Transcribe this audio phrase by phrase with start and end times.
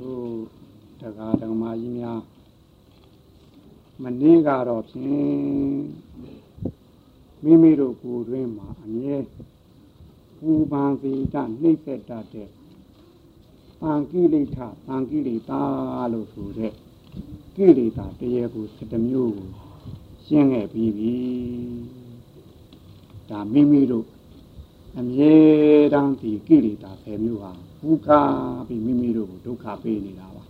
[0.00, 0.30] တို့
[1.00, 2.20] တရားဓမ္မကြီးများ
[4.02, 5.02] မနေ့ကတော့ဖြင့်
[7.42, 9.16] မိမိတို့ကိုယ်တွင်မှာအမြဲ
[10.38, 12.48] ပူပန်စေတနှိမ့်သက်တတ်တဲ့
[13.80, 15.62] ပံကိလေသာပံကိလေသာ
[16.12, 16.72] လို့ဆိုတဲ့
[17.56, 19.48] ကိလေသာတရေကို7မျိုးကို
[20.26, 21.14] ရှင်းခဲ့ပြီးပြီ
[23.30, 24.06] ဒါမိမိတို့
[24.98, 25.34] အမြဲ
[25.94, 28.20] တမ်းဒီကိလေသာ10မျိုးဟာ ဘူကာ
[28.66, 30.44] ပြီးမိမိတို့ကိုဒုက္ခပေးနေတာပါ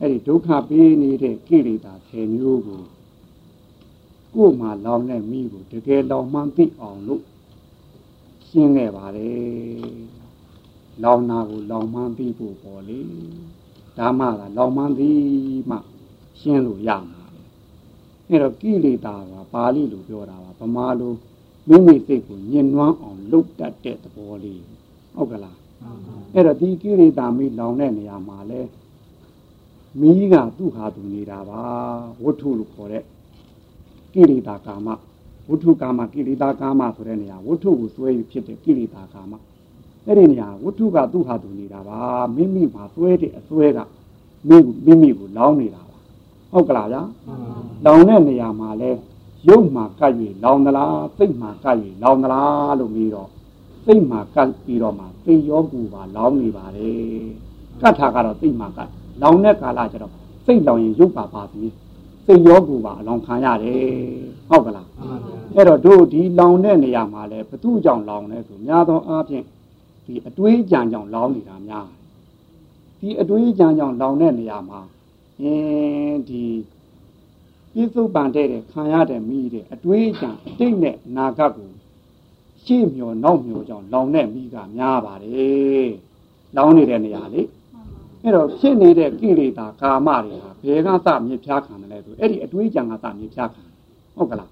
[0.00, 2.82] အဲ့ဒီဒုက္ခပေးနေတဲ့ကိလေသာ10မျိုးကို
[4.34, 7.22] ကိုယ်မှလောင်တဲ့မိကိုတကယ်လောင်မှန်းသိအောင်လို့
[8.48, 10.18] ရှင်းခဲ့ပါတယ်
[11.02, 13.00] လောင်နာကိုလောင်မှန်းသိဖို့ပေါ်လေ
[13.98, 15.10] ဒါမှသာလောင်မှန်းသိ
[15.70, 15.76] မှ
[16.40, 17.22] ရှင်းလို့ရမှာ
[18.28, 21.12] အဲ့တော့ကိလေသာကပါဠိလိုပြောတာပါဗမာလို
[21.68, 24.62] မိမိစိတ်ကိုညှဉ်းနှွမ်းအောင်လုပ်တတ်တဲ့သဘောလေး
[25.14, 25.58] ဟုတ်ကလား
[26.34, 28.60] အဲ့တော့ဒီကိလေသာမိလောင်တဲ့နေရာမှာလဲ
[30.00, 31.62] မီးကသူ့ဟာသူနေတာပါ
[32.24, 33.04] ဝတ္ထုလို့ခေါ်တဲ့
[34.14, 34.88] ကိလေသာကာမ
[35.48, 39.32] ဝတ္ထုကာမကိလေသာကာမဆိုတဲ့နေရာဝတ္ထုကိုစွဲယူဖြစ်တဲ့ကိလေသာကာမ
[40.06, 41.98] အဲ့ဒီနေရာဝတ္ထုကသူ့ဟာသူနေတာပါ
[42.36, 43.78] မိမိမှာစွဲတဲ့အစွဲက
[44.48, 45.98] မိမိမိကိုလောင်းနေတာပါ
[46.52, 47.02] ဟုတ်ကလားဗျာ
[47.84, 48.90] လောင်တဲ့နေရာမှာလဲ
[49.48, 50.12] ရုပ်မှာကပ်၍
[50.44, 53.28] လောင်သလားစိတ်မှာကပ်၍လောင်သလားလို့ပြီးတော့
[53.90, 56.90] စိတ်မှာကပ်ပြီးတော့မှသိရောပူပါလောင်နေပါလေ
[57.80, 58.90] ကတ်ထာကတော့စိတ်မှာကပ်
[59.22, 60.12] လောင်တဲ့ကာလကျတော့
[60.46, 61.64] စိတ်လောင်ရင်ရုပ်ပါပါပြီ
[62.26, 63.80] စိတ်ရောပူပါအလောင်ခံရတယ်
[64.48, 64.88] ဟုတ်ကလား
[65.54, 69.44] အဲ့တော့တို့ဒီလောင်တဲ့နေရာမှာလဲဘသူကြောင့်လောင်လဲဆိုများသောအားဖြင့်
[70.06, 71.86] ဒီအတွေးကြံကြောင့်လောင်နေတာများ
[73.00, 74.80] ဒီအတွေးကြံကြောင့်လောင်တဲ့နေရာမှာ
[75.40, 76.44] အင်းဒီ
[77.72, 81.70] ပြစ္ဆုတ်ပန်တဲ့ခံရတဲ့မိတဲ့အတွေးကြံအတိတ်နဲ့နာဂတ်ကို
[82.68, 85.88] ရှေ့မျောနောက်မျောကြောင့်လောင်တဲ့မိကများပါတယ်
[86.56, 87.42] လောင်နေတဲ့နေရာလေ
[88.22, 93.62] အဲ့တော့ဖြစ်နေတဲ့ကိလေသာကာမတွေဟာဘယ်ကစမြစ်ဖြားခံတယ်လဲဆိုအဲ့ဒီအတွေးကြံကစမြစ်ဖြားခံ
[94.16, 94.50] ဟုတ်ကလား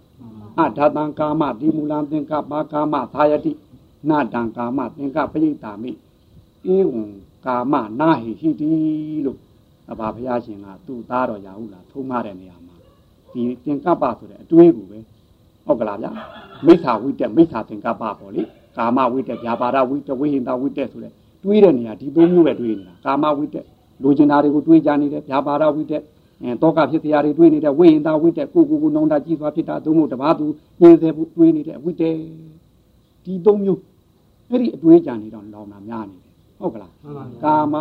[0.59, 3.53] အဒါတံကာမဒီမူလံသင်္ကပ္ပကာမသာယတိ
[4.09, 5.91] နာတံကာမသင်္ကပ္ပယိတာမိ
[6.75, 7.03] ဧဝံ
[7.47, 8.71] ကာမနာဟိဟိတိ
[9.25, 9.38] လို့
[9.91, 12.75] အဘဘုရားရှင်ကသူ့သားတော်ရာဟုလာထုံးမတဲ့နေရာမှာ
[13.33, 14.98] ဒီသင်္ကပ္ပဆိုတဲ့အတွေးကိုပဲ
[15.66, 16.10] ဟုတ်ကလားဗျာ
[16.66, 18.43] မိစ္ဆာဝိတက်မိစ္ဆာသင်္ကပ္ပပေါ့လေ
[18.77, 21.12] ကာမဝိတက်ဗျာပါဒဝိတက်ဝိဟိန္ဒဝိတက်ဆိုတဲ့
[21.44, 23.66] တွေးတဲ့နေရာဒီသုံးမျိုးပဲတွေးနေတာကာမဝိတက်
[24.03, 26.03] လိုချင်တာတွေကိုတွေးကြနေတယ်ဗျာပါဒဝိတက်
[26.43, 30.47] အဲတောကဖြစ်တရားတွေတွေးနေတဲ့ဝိဟိန္ဒဝိတက်ကိုကိုကိုနောင်တာကြီးစွာဖြစ်တာသုံးဖို့တပါးသူ
[30.81, 32.16] ညင်းစေဖို့တွေးနေတဲ့ဝိတက်
[33.25, 33.81] ဒီသုံးမျိုး
[34.50, 36.93] အဲ့ဒီအတွေးကြံနေတော့လောင်တာများနေတယ်ဟုတ်ကလား
[37.44, 37.75] ကာမ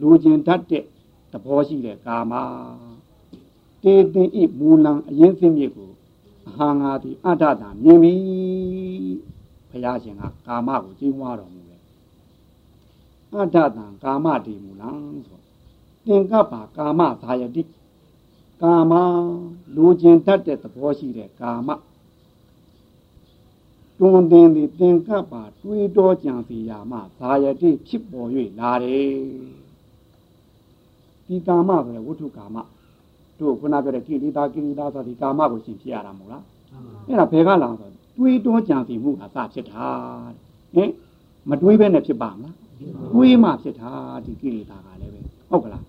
[0.00, 0.84] လိုချင်တတ်တဲ့
[1.32, 2.32] သဘောရှိတဲ့ကာမ
[3.82, 5.89] တေတင်ဤမူလံအရင်စင်းမြစ်ကို
[6.48, 8.14] အဟာငါသည်အတ္တတာမြင်ပြီ
[9.70, 11.82] ဘုရားရှင်ကကာမကိုကြီးမွားတော်မူတယ်
[13.32, 14.90] အတ္တတံကာမတိမူလံ
[15.26, 15.40] ဆို
[16.06, 17.62] သင်္ကပ္ပကာမသာယတိ
[18.62, 18.92] ကာမ
[19.76, 21.68] လိုချင်တတ်တဲ့သဘောရှိတဲ့ကာမ
[23.98, 28.28] တွင်တင်သည်သင်္ကပ္ပတွေးတောကြံစီရာမှသာယတိဖြစ်ပေါ်၍
[28.58, 29.10] လာတယ်
[31.26, 32.56] ဒီကာမဆိုတဲ့ဝတ္ထုကာမ
[33.40, 36.44] တို့ခုနပြောတဲ့ကိလေသာကိလေသာဆိုဒီကာမကိုရှင်ဖြစ်ရတာမဟုတ်လား
[37.06, 39.86] အဲ့ဒါဘယ်ကလာဆိုတွေးတောကြံစီမှုကစဖြစ်တာ
[40.74, 40.90] ဟင်
[41.48, 42.56] မတွေးဘဲနဲ့ဖြစ်ပါမလား
[43.12, 43.90] တွေးမှဖြစ်တာ
[44.24, 45.20] ဒီကိလေသာကလည်းပဲ
[45.50, 45.84] ဟုတ်ကလား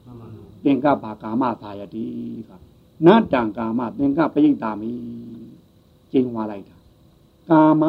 [0.63, 2.05] သင်္ကပ္ပကာမသာယတိ
[2.47, 2.71] ဆိုတာ
[3.05, 4.91] နတ္တံကာမသင်္ကပ္ပယိတာမိ
[6.11, 6.75] ကျင်းသွားလိုက်တာ
[7.49, 7.83] ကာမ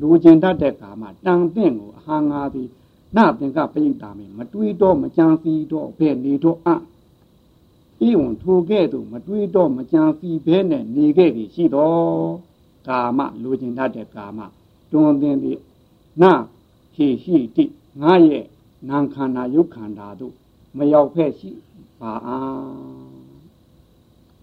[0.00, 2.68] လူကျင်တတ်တဲ့ကာမတန်တဲ့ကိုအဟာငါသည်
[3.16, 6.68] နသင်္ကပ္ပယိတာမိမတွေးတော့မကြံစီတော့ဘယ်နေတော့အ
[8.06, 12.30] ဤဝန်ထိုကဲ့သို့မတွေးတော့မကြံစီဘဲနဲ့နေခဲ့ပြီရှိတော့
[12.88, 14.40] ကာမလူကျင်တတ်တဲ့ကာမ
[14.92, 15.58] တွင်တင်သည်
[16.22, 16.24] န
[16.94, 17.64] ဟိဟိတိ
[18.02, 18.44] ငါရဲ့
[18.88, 20.34] နာခန္ဓာယုတ်ခန္ဓာတို့
[20.76, 21.50] မရောက်ဖက်ရှိ
[22.00, 23.28] ပါအား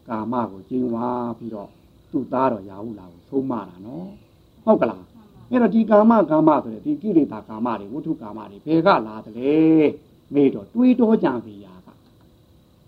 [0.08, 1.70] ကာမကိုကျင်းဝါပြီးတော့
[2.12, 4.10] သူ့သားတော်ရာဟုလာကိုသုံးမတာနော်
[4.64, 5.04] ဟုတ်ကလား
[5.50, 9.56] အဲ့တော့ဒီကာမကာမဆိုတဲ့ဒီကိလေသာကာမတွေဝိထုကာမတွေဘယ်ကလာတယ်လဲ
[10.34, 11.75] မေးတော့တွေးတောကြံစီရာက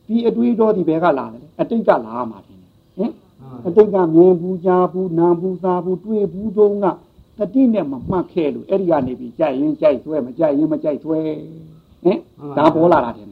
[0.07, 2.59] ဒီအတွေးတောဒီဘယ်ကလာတယ်လဲအတိတ်ကလာမှာတင်
[2.97, 3.11] ဟင်
[3.67, 6.85] အတိတ်ကမြင်ဘူးကြားဘူးနားဘူးစားဘူးတွေးဘူးတုံးက
[7.37, 11.19] တတိနဲ့မမှတ်ခဲ့လို့အဲ့ဒီကနေပြီးကြိုက်ရင်ကြိုက်ဆွဲမကြိုက်ရင်မကြိုက်ဆွဲ
[12.03, 12.19] ဟင်
[12.57, 13.27] ဒါပေါ်လာတာတင်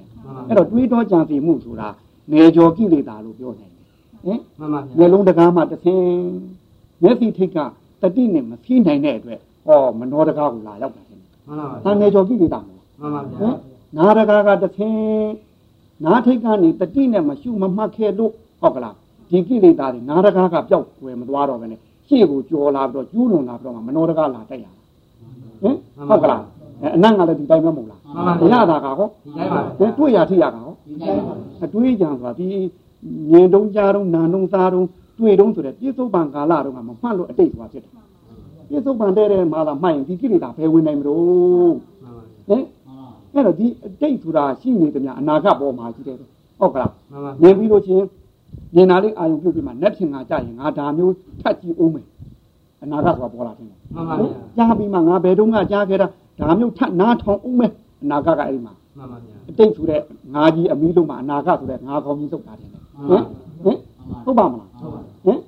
[0.48, 1.90] အဲ့တော့တွေးတောကြံစီမှုဆိုတာ
[2.32, 3.86] နေကျော်ကိလေသာလို့ပြောနိုင်တယ်
[4.26, 6.06] ဟင်မှန်ပါဗျာမျိုးလုံးတကားမှတစ်ဆင်း
[7.04, 7.58] မျက်စိထိတ်က
[8.02, 13.52] တတိနဲ့မဖြီးနိုင်တဲ့အတွက်ဟောမနောတကားကိုလာရောက်တာရှင်မှန်ပါဗျာတန်နေကျော်ကိလေသာမဟုတ်မှန်ပါဗျာ
[13.98, 14.98] နာတကားကတစ်ဆင်း
[16.04, 18.32] နာထိတ်ကနေတတိနဲ့မရှုမမှတ်ခဲ့လို့
[18.62, 18.96] ဟုတ်ကလား
[19.30, 24.68] ဒီကိလေသာတွေနာတကားကပျောက်ွယ်မသွားတော့ဘဲနဲ့ရှေ့ကိုကြော်လာပြီးတော့ကျူးလွန်လာပြီးတော့မနောတကားလာတိုက်ရ
[25.64, 25.76] ဟင်
[26.10, 26.44] ဟုတ်ကလား
[26.96, 29.08] အနတ်ကလည်းဒီတိုင်းပဲမဟုတ်လားမှရတာကဟော
[29.98, 30.74] တွေ့ရထိရကဟော
[31.64, 32.48] အတွေးကြံဆိုတာဒီ
[33.32, 34.88] မြင်တုံးကြားတုံးနာတုံးစားတုံး
[35.20, 37.92] တွေ့တုံးဆိုတဲ့ပြစ္ဆုတ်ပံကာလတုံးကမမှတ်လို့အတိတ်ဆိုတာဖြစ်တယ်
[38.70, 41.76] ပြစ္ဆုတ်ပံတဲ့တဲ့မှာသာမှတ်ရင်ဒီကိလေသာဘယ်ဝင်နိုင်မလို့
[42.50, 42.64] ဟင်
[43.36, 46.92] အဲ့တော့ဒီအတိတ်ဆိုတာရှိနေတယ်များအနာဂတ်ပေါ်မှာရှိတယ်ဟုတ်ကလား
[47.42, 48.06] မြင်ပြီးလို့ချင်း
[48.76, 52.06] မြင်တာလေးအာယုပြုတ်ပြီးမှနက်ထင်ငါကြရင်ငါဒါမျိုးထပ်ကြည့်အောင်မယ်
[52.84, 53.80] အနာဂတ်ဆိုတာပေါ်လာတယ်မှန်
[54.10, 54.28] ပါဗျာ
[54.58, 56.08] ကြားပြီးမှငါဘယ်တော့မှကြားခဲ့တာ
[56.40, 57.72] ဒါမျိုးထပ်နားထောင်အောင်မယ်
[58.04, 60.02] အနာဂတ်ကအဲ့ဒီမှာမှန်ပါဗျာအတိတ်ဆိုတဲ့
[60.36, 63.24] ငါကြီးအမီးလုံးမှာအနာဂတ်ဆိုတဲ့ငါကောင်းကြီးသုတ်တာတယ်ဟင်
[63.64, 63.78] ဟင်
[64.26, 64.70] ဟုတ်ပါမလား
[65.26, 65.40] ဟင်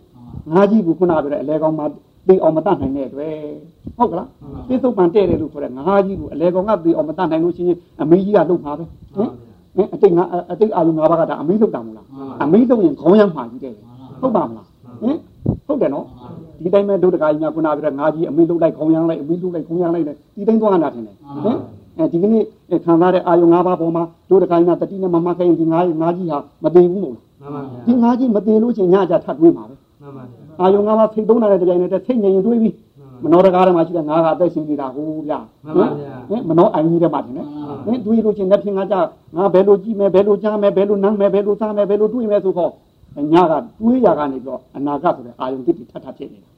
[0.53, 1.85] ငါကြီးကခုနပြောတဲ့အလဲကောင်းမှာ
[2.27, 3.35] သိအောင်မတတ်နိုင်တဲ့အတွက်
[3.97, 4.27] ဟုတ်ကလား
[4.67, 8.83] ပြစ္ဆုတ်ပန်တဲ့တယ်လို့ခေါ်တဲ့ငါးကြီးကိုအလဲကောင်ကသိအောင်မတတ်နိုင်လို့ရှိရင်အမေကြီးကလှုပ်ပါပဲ
[9.15, 9.29] ဟင်
[9.75, 12.05] ဟင်အတိတ်ငါအတိတ်အာလူငါးပါးကဒါအမေလှုပ်တာမလား
[12.43, 13.73] အမေလှုပ်ရင်ခေါင်းရမ်းမှာကြီးတယ်
[14.21, 14.67] ဟုတ်ပါမလား
[15.01, 15.17] ဟင်
[15.67, 16.05] ဟုတ်တယ်နော်
[16.63, 20.05] ဒီတိုင်းမဲ့ဒုဒကာကြီးများခုနပြောတဲ့ငါးကြီးအမေလှုပ်လိုက်ခေါင်းရမ်းလိုက်အမေလှုပ်လိုက်ခေါင်းရမ်းလိုက်
[20.35, 21.15] ဒီတိုင်းသွားတာထင်တယ်
[21.45, 21.57] ဟင်
[21.97, 22.43] အဲဒီကနေ့
[22.85, 32.73] ခံစားတဲ့အာယုံ၅ပါးပေါ်မှာဒုဒကာကြီးများတတိနဲ့မမခိုင်းဒီငါးငါးကြီးဟာမသေးဘူးမို့လားမှန်ပါဗျာဒီငါးကြီးမသေးလို့ချင်းညကြထပ်တွေးမှာပဲမှန်ပါဗျာအာယုံငါးပါးဖိတ်သုံးတာတဲ့တိုင်နဲ့စိတ်ငြိမ်တွေးပြီး
[33.23, 37.43] မနောတကားထဲမှာရှိတဲ့ငါးကအသက်ရှင်နေတာဟိုဗျာမှန်ပါဗျာဟင်မနောအိုင်ကြီးထဲမှာတင်နေ
[37.85, 38.95] ဟင်တွေးလို့ချင်းလက်ဖြင့်ငါကြ
[39.35, 42.71] ငါဘယ်လိုကြည့်မယ်ဘယ်လိုကြားမယ်ဘယ်လိုနမ်းမယ်ဘယ်လိုစားမယ်ဘယ်လိုတွေးမယ်ဆိုတော့
[43.33, 46.49] ညကတွေးရကနေတော့အနာဂတ်ဆိုတဲ့အာယုံတိတိထပ်ထပ်ဖြစ်နေတာ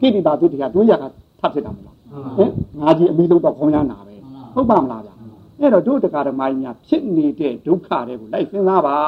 [0.00, 1.04] ကိတိတာတိတိကတွေးရက
[1.40, 1.96] ထပ်ဖြစ်တာမလား
[2.36, 2.50] ဟင်
[2.80, 4.14] ငါကြီးအမိလုံးတော့ခေါင်းရနာပဲ
[4.54, 5.14] ဟုတ်ပါမလားဗျာ
[5.60, 8.98] အဲ့တော့တို့တရားဓမ္မကြီးများဖြစ်နေတဲ့ဒုက္ခတွေကိုလိုက်စဉ်းစားပါ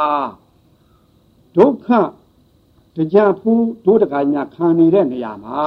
[1.57, 1.89] ဒုက္ခ
[2.97, 5.61] တရားဖူးတို့တရားကြီးများခံနေတဲ့နေရာမှာ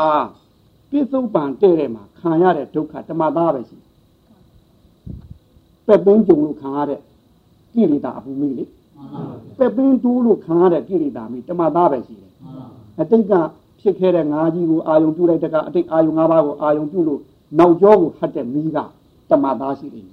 [0.90, 3.78] ပြစ္ဆုတ်ပံတဲ့တဲ့မှာခံရတဲ့ဒုက္ခတမသားပဲရှိ
[5.88, 7.00] ပက်ပင်းကြုံလို့ခံရတဲ့
[7.74, 8.66] ကိလေသာအပူမိလေ
[9.58, 12.32] ပက်ပင်းတူးလို့ခံရတဲ့ကိလေသာမိတမသားပဲရှိတယ်
[13.00, 13.34] အတိတ်က
[13.82, 17.20] ဖြစ်ခဲ့တဲ့ငါးကြီးကိုအာယုံပြုလိုက်တဲ့ကအတိတ်အာယုံ၅ပါးကိုအာယုံပြုလို့
[17.60, 18.78] နောက်ကျောကိုဟတ်တဲ့မိက
[19.30, 20.06] တမသားရှိတယ်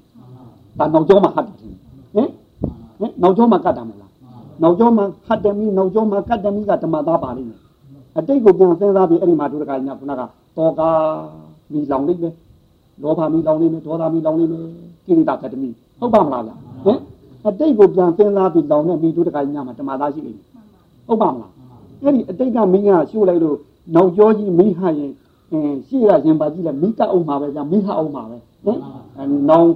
[0.78, 1.74] ဒါနောက်ကျောမှာဟတ်တယ်ဟင်
[2.14, 4.12] ဟင်နောက်ကျောမှာကတ်တာမလား
[4.62, 7.60] နောက်ကျောမှာဟတ်တယ်မိနောက်ကျောမှာကတ်တယ်မိကတမသားပါလိမ့်မယ်
[8.18, 10.22] အတိတ်ကိုပြန်စဉ်းစားပြီးအဲ့ဒီမှာဒုရကညာခုနက
[10.56, 10.80] တောက
[11.72, 12.34] မိလောင်လိမ့်မယ်
[13.02, 14.62] လောဘမိလောင်လိမ့်မယ်ဒေါသမိလောင်လိမ့်မယ်
[15.06, 15.68] ကိရိတာကတမိ
[15.98, 16.52] ဟုတ်ပါမလားဗျ
[16.84, 16.98] ဟင်
[17.46, 20.46] အတိတ်ကိုပြန်စဉ်းစားပြီးလောင်တဲ့မိဒုရကညာမှာတမသားရှိလိမ့်မယ်
[21.06, 21.50] ဟုတ်ပါမလား
[22.02, 23.56] အဲ့ဒီအတိတ်ကမင်းကရှို့လိုက်လို့
[23.94, 25.12] နောက်ကျောကြီးမိဟရင်
[25.52, 28.78] အင်းရှိရရင်ပါကြည့်လိုက်မိတအောင်မှာပဲဗျမိဟအောင်မှာပဲဟင်
[29.50, 29.66] နောင်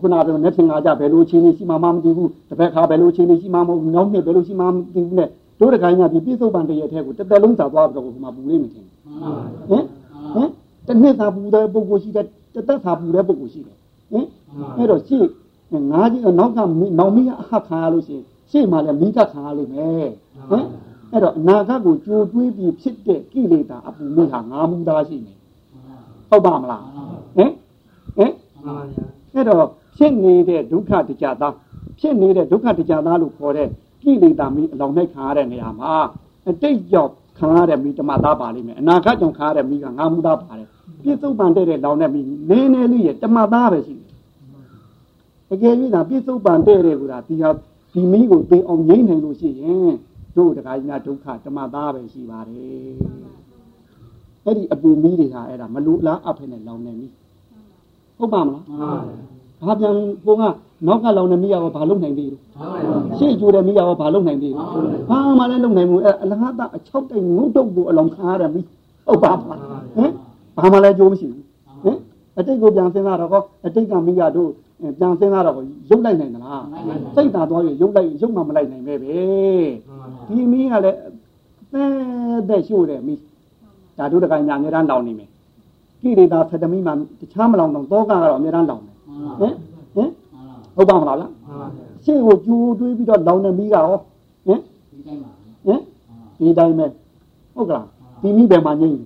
[0.00, 5.28] ခုနကပြောနေသင်္ဃာကြဘယ်လိုချင်းနေရှိမှမမသိဘူးတစ်ဖက်ခါဘယ်လိုချင်းနေရှိမှမဟုတ်ဘူးနောက်နှစ်ဘယ်လိုရှိမှမသိဘူးနဲ့
[5.60, 8.86] တို့တခိုင်းကဒီပြစ္ဆုတ်ပံတရထဲကိုတစ်သက်လုံးသာသွားပြီးတော့ဟိုမှာပူလေးမထင်
[9.70, 9.84] ဟင်
[10.34, 10.48] ဟင်
[10.86, 13.76] တစ်နှစ်သာပူတဲ့ပုဂ္ဂိုလ်ရှိတယ်တစ်သက်သာပူတဲ့ပုဂ္ဂိုလ်ရှိတယ်
[14.12, 14.26] ဟင်
[14.76, 15.24] အဲ့တော့ရှေ့
[15.90, 20.08] ငါးကြီးနောက်ကနောင်မီးအဟခံရလို့ရှိရင်ရှေ့မှာလည်းမိကခံရလိမ့်မယ်
[20.50, 20.64] ဟင်
[21.12, 25.34] အဲ့တော့အနာဂတ်ကိုကြိုတွေးပြီးဖြစ်တဲ့ကိလေသာအပူမိဟာငါမူသားရှိနေ
[26.28, 26.84] ဟုတ်ပါမလား
[27.36, 27.52] ဟင်
[28.16, 28.32] ဟင်
[29.34, 29.66] အဲ့တော့
[29.96, 31.54] ဖြစ်နေတဲ့ဒုက္ခတရားသား
[31.98, 33.68] ဖြစ်နေတဲ့ဒုက္ခတရားသားလို့ခေါ်တဲ့
[34.02, 35.92] ကိလေသာမိအလောင်းနဲ့ခံရတဲ့နေရာမှာ
[36.48, 40.68] အတိတ်ကြောင့် ခံရတဲ့မိတမသားပါလိမ့်မယ်အနာဂတ်ကြောင့်ခံရတဲ့မိကငါမူသားပါတယ်
[41.02, 42.20] ပြစ္ဆုတ်ပန်တဲ့တဲ့လောင်းနဲ့မိ
[42.50, 44.08] နည်းနည်းလေးရဲ့တမသားပဲရှိတယ်
[45.52, 47.50] အကယ်၍သာပြစ္ဆုတ်ပန်တဲ့တဲ့ကူတာဒီဟာ
[47.92, 49.92] ဒီမိကိုသိအောင်ငြိမ့်နိုင်လို့ရှိရင်
[50.36, 52.92] တို့တခါကြီးများဒုက္ခတမသားပဲရှိပါတယ်
[54.44, 57.08] အဲ့ဒီအပူမီးတွေဟာအဲ့ဒါမလူလားအဖက်နဲ့လောင်နေပြီ
[58.18, 58.64] ဟုတ်ပါမလား
[59.66, 59.94] ဘာပြန်
[60.24, 60.42] ပုံက
[60.86, 62.42] နောက်ကလောင်နေမိရတော့ဘာလုပ်နိုင်သေးလို့
[63.18, 64.66] ရှေ့ကျိုးတဲ့မိရတော့ဘာလုပ်နိုင်သေးလို့
[65.10, 68.60] ဘာမှလည်းလုပ်နိုင်ဘူးအဲ့အလကားတအချောက်တိုင်ငုတ်တုတ်ကိုအလောင်ခါရမိ
[69.06, 69.60] ဟုတ်ပါမလား
[69.96, 70.12] ဟင်
[70.56, 71.44] ဘာမှလည်းကြိုးမရှိဘူး
[71.84, 71.98] ဟင်
[72.38, 74.50] အတိတ်ကိုပြန်စဉ်းစားတော့အတိတ်ကမိရတို့
[74.98, 75.56] ပြန်စဉ်းစားတော့
[75.90, 76.64] ရုပ်လိုက်နိုင်သလား
[77.16, 79.18] စိတ်သာသွားရရုပ်လိုက်ရုပ်မှမလိုက်နိုင်ပဲပဲ
[80.28, 80.98] ဒီမီးကလည်း
[81.74, 81.84] အဲ
[82.48, 83.20] တဲ့ရှို့တယ်မီး
[83.96, 85.28] ဓာတုတကိုင်းညာအများတန်းလောင်နေမယ်
[86.02, 88.94] ကိလေသာဖက်တမီးမှတခြားမလောင်တော့တောကကတော့အများတန်းလောင်တယ်
[89.40, 89.54] ဟင်
[90.80, 91.30] ဟင်ဟုတ်ပါမလားလား
[92.04, 93.84] ရှေ့ကိုကျူတွေးပြီးတော့လောင်နေမီးကရော
[94.46, 94.60] ဟင်
[95.66, 95.80] ဟင်
[96.38, 96.86] ဒီတိုင်းပဲ
[97.54, 97.86] ဟုတ်ကလား
[98.22, 98.98] ဒီမီးပဲမှငိမ့်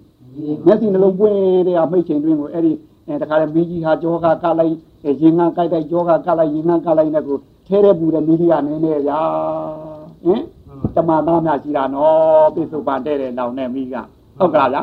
[0.67, 2.73] မျက်စိနှလုံးပွင့်တဲ့မိတ်ချိန်တွင်းကိုအဲ့ဒီ
[3.07, 4.73] အဲတခါလေမီးကြီးဟာကြောကကလိုက်
[5.23, 9.21] ရင်ငန်းကြိုက်တိုက်ကြောကကလိုက်ရင်ငန်းကလိုက်နဲ့ကိုထဲတဲ့ပူတဲ့မီးကြီးကနည်းနည်းရာ
[10.25, 10.43] ဟင်
[10.95, 13.95] တမသားများရှိတာနော်ပိစုပန်တဲ့တဲ့နောင်နဲ့မိက
[14.39, 14.83] ဟုတ်ကလားဗျာ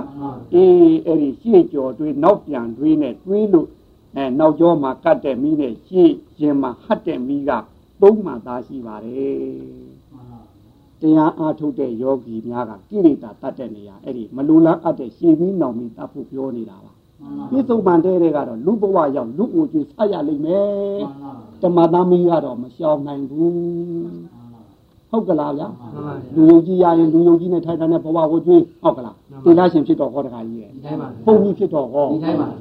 [0.54, 3.68] အေးအဲ့ဒီရှေ့ကျော်တွေးနောက်ပြန်တွေးနဲ့တွေးလို့
[4.16, 7.52] အဲနောက်ကျောမှာကတ်တဲ့မိနဲ့ရှေ့ရင်မှာဟတ်တဲ့မိက
[8.02, 9.92] သုံးမှသားရှိပါတယ်
[11.02, 16.92] တရားအားထုတ်တဲ့ယောဂီများကကိလေသာတတ်တဲ့နေရာအဲ့ဒီမလူလားအပ်တဲ့ရှေ့ပြီးနောင်ပြီးတတ်ဖို့ပြောနေတာပါ
[17.52, 21.02] ပြစ္ဆုတ်ပန်တဲ့တဲ့ကတော့လူဘဝရောက်လူကိုကျွေးဆက်ရလိမ့်မယ်
[21.62, 23.56] ဓမ္မသားမီးကတော့မရှောင်နိုင်ဘူး
[25.12, 25.68] ဟဟုတ်ကလားဗျာ
[26.36, 29.16] လူယုံကြည်ရရင်လူယုံကြည်နဲ့ထိုက်တာနဲ့ဘဝကိုကျွေးဟုတ်ကလား
[29.46, 30.72] တိလာရှင်ဖြစ်တော့ဟောတခါကြီးရဲ့
[31.26, 32.08] ဘုန်းကြီးဖြစ်တော့ဟော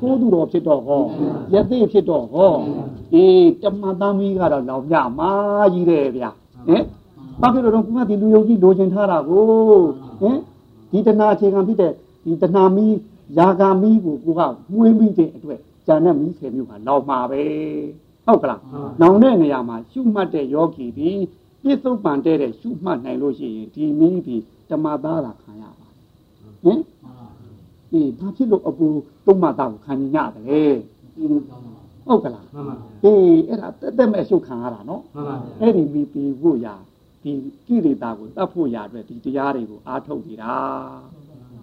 [0.01, 1.01] ဖိုးသူတော်ဖြစ်တော့ဟော
[1.53, 2.53] ယသိဖြစ်တော့ဟော
[3.15, 5.31] အေးတမန်သားမီးကတော့လောင်ပြမာ
[5.73, 6.31] ကြီးတယ်ဗျာ
[6.69, 6.85] ဟင်
[7.41, 9.43] ဘာဖြစ်လို့တော့ခုမှဒီလူယုံကြည်လိုချင်ထားတာကို
[10.21, 10.37] ဟင်
[10.91, 11.93] ဒီတဏှာအခြေခံဖြစ်တဲ့
[12.25, 12.95] ဒီတဏှာမီး
[13.39, 14.41] ယာဂာမီးကိုကိုက
[14.73, 17.43] မွေးမိတဲ့အတွက်ဂျာနဲ့မီးဆယ်မျိုးကလောင်မှာပဲ
[18.27, 18.61] ဟုတ်ကလား
[19.01, 21.11] နောင်တဲ့နေရာမှာရှုမှတ်တဲ့ယောဂီဒီ
[21.63, 25.95] ပြစ္ဆုတ်ပန်တဲ့တဲ့ရှုမှတ်နိုင်လို့ရှိရင်ဒီမီးပြီးတမသားတာခံရပါတယ်
[26.65, 26.81] ဟင်
[27.93, 28.87] အေးဘာဖြစ်လို့အပူ
[29.27, 30.63] တုံးမသားကိုခံညရတယ်လဲ
[32.07, 32.75] ဟုတ်ကလားမှန်ပါ
[33.05, 36.75] အေးအဲ့ဒါတက်တက်မဲ့ရှုခံရတာနော်မှန်ပါအဲ့ဒီမီးပြီးဖို့ရာ
[37.23, 37.33] ဒီ
[37.67, 40.55] ကိလေသာကိုတတ်ဖို့ရာအတွက်ဒီတရားတွေကိုအားထုတ်နေတာ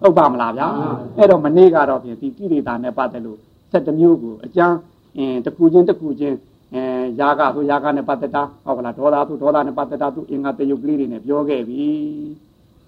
[0.02, 0.68] ဟုတ်ပါမလားဗျာ
[1.16, 3.38] အဲ့တော့မနေ့ကတော့ပြင်ဒီကိလေသာနဲ့ပတ်သက်လို့
[3.72, 4.76] 7မျိုးကိုအကျမ်း
[5.16, 6.36] အင်းတစ်ခုချင်းတစ်ခုချင်း
[6.74, 6.82] အဲ
[7.20, 11.84] ယာကဆိုယာကနဲ့ပတ်သက်တာဟုတ်ကလားဒေါသဆိုဒေါသနဲ့ပတ်သက်တာသူအင်္ဂါတယုတ်ကလေးတွေနဲ့ပြောခဲ့ပြီ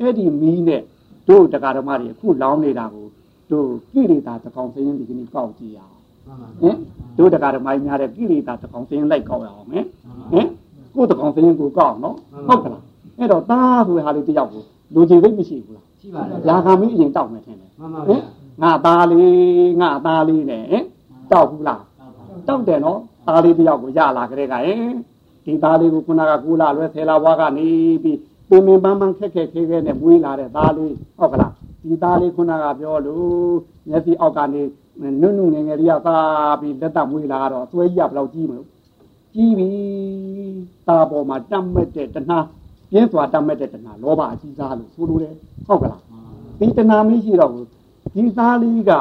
[0.00, 0.82] အဲ့ဒီမီးနဲ့
[1.28, 3.06] တို့တရားဓမ္မတွေအခုလောင်းနေတာကို
[3.52, 5.96] တို့ကိလေသာတကောင်စင်းဒီကနေ့ကောက်ကြည့်ရအောင်
[6.60, 6.76] ဟင်
[7.18, 9.84] တို့တရားဓမ္မကြီးများတဲ့ကိလေသာတကောင်စင်းလိုက်ကောက်ရအောင်ဟင်
[10.32, 10.46] ဟင်
[10.94, 12.16] ကိုယ်တကောင်စင်းကိုကောက်နော်
[12.48, 12.82] ဟုတ်ကလား
[13.18, 14.62] အဲ့တော့သားဆိုတဲ့ဟာလေးတယောက်ကို
[14.94, 17.70] လူကြီးသိမရှိဘူးလားရှိပါတယ်ယာကမီးအရင်တောက်မယ်ထင်တယ်
[18.08, 18.22] ဟင်
[18.62, 20.84] ငါသားလေးငါသားလေးနဲ့ဟင်
[21.32, 21.82] တောက်ဘူးလား
[22.48, 24.92] တောက်တယ်နော် သားလေးတယောက်ကိုရလာကြတဲ့ကဟင်
[25.44, 27.68] ဒီသားလေးကိုခုနကကူလာလွဲဆယ်လာဘွားကနေ
[28.02, 28.18] ပြီး
[28.48, 31.52] ပင်ပင်ပန်းပန်းခက်ခက်ခဲခဲနဲ့မွေးလာတဲ့သားလေးဟုတ်ကလား
[31.88, 33.54] ဒီသားလေးခုနကပြောလို့
[33.88, 34.62] မျက်စိအောက်ကနေ
[35.20, 38.68] နုနုငယ်ငယ်လေးကသားပြီးလက်သက်မွေးလာတော့အစွဲကြီးကဘယ်လောက်ကြီးမလို့
[39.34, 39.68] ကြီးပြီ
[40.88, 42.38] ตาပေါ်မှာတတ်မဲ့တဲ့တဏှာ
[42.90, 45.34] ပြင်းစွာတတ်မဲ့တဲ့တဏှာလောဘအကြီးစားလို့ဆိုလိုတယ်
[45.66, 46.00] ဟုတ်ကလား
[46.58, 47.66] ဒီတဏှာမရှိတော့ဘူး
[48.14, 48.92] ဒီသားလေးက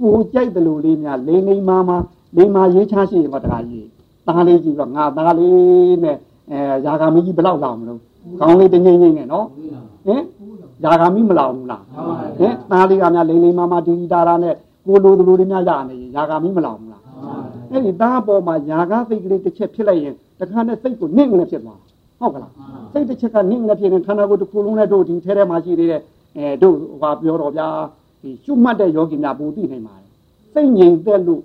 [0.00, 3.86] ကိုကြိုက်တယ်လို့လေးများလိမ့်လိမ့်မာမာလိ မ့်မာရေးချရှိရင်တော့တခါကြီး
[4.26, 6.16] သားလေးကြီးတော့ငါသားလေးနဲ့
[6.50, 8.00] အဲယာဂာမကြီးဘယ်လောက်လောင်မလို့
[8.40, 9.46] ကောင်းလေးတငိမ့်ငိမ့်နဲ့နော်
[10.06, 10.22] ဟင်
[10.84, 11.82] ယာဂာမမလောင်ဘူးလား
[12.38, 14.54] ဟင်သားလေးကများလိမ့်လိမ့်မာမာဒီဒီတာတာနဲ့
[14.86, 17.02] ကိုလိုလိုတွေများရနေရင်ယာဂာမမလောင်ဘူးလား
[17.70, 21.78] အဲ့ဒီသားပေါ်မှာယာဂာစိတ်ကလေးတစ်ချက်ဖြစ်လိုက်ရင်တခါနဲ့စိတ်ကိုနင့်ငနဲ့ဖြစ်သွား
[22.20, 22.52] ဟုတ်ကလား
[22.92, 26.00] စိတ်တစ်ချက်ကနင့်ငနဲ့ဖြစ်ရင်ခန္ဓာကိုယ်တစ်ခုလုံးနဲ့တို့ဒီထဲထဲမှာရှိနေတဲ့
[26.36, 27.68] အဲတို့ဟောပြောတော့ဗျာ
[28.22, 30.08] ဒီရှုမှတ်တဲ့ယောဂီများပူသိနိုင်ပါတယ်
[30.54, 31.42] စိတ်ငြိမ်သက်လို့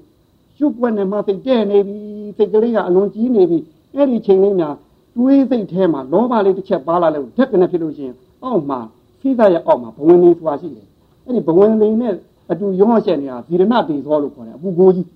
[0.57, 1.97] ရှုွက်နဲ့မှစိတ်တဲ့နေပြီ
[2.37, 3.57] စိတ်ကလေးကအလွန်ကြီးနေပြီ
[3.95, 4.75] အဲ့ဒီချိန်လေးများ
[5.15, 8.79] တွေးစိတ်ထဲမှာလောဘလေးတစ်ချက်ပါလာလို့ဓက်ကနေဖြစ်လို့ရှိရင်အောက်မှာ
[9.19, 10.87] ဖိသရဲ့အောက်မှာဘဝင်လေးသွားရှိတယ်
[11.25, 12.13] အဲ့ဒီဘဝင်လေးနဲ့
[12.51, 15.07] အတူရောချက်နေတာဇီရဏတေသောလို့ခေါ်တယ်အပူကိုကြီး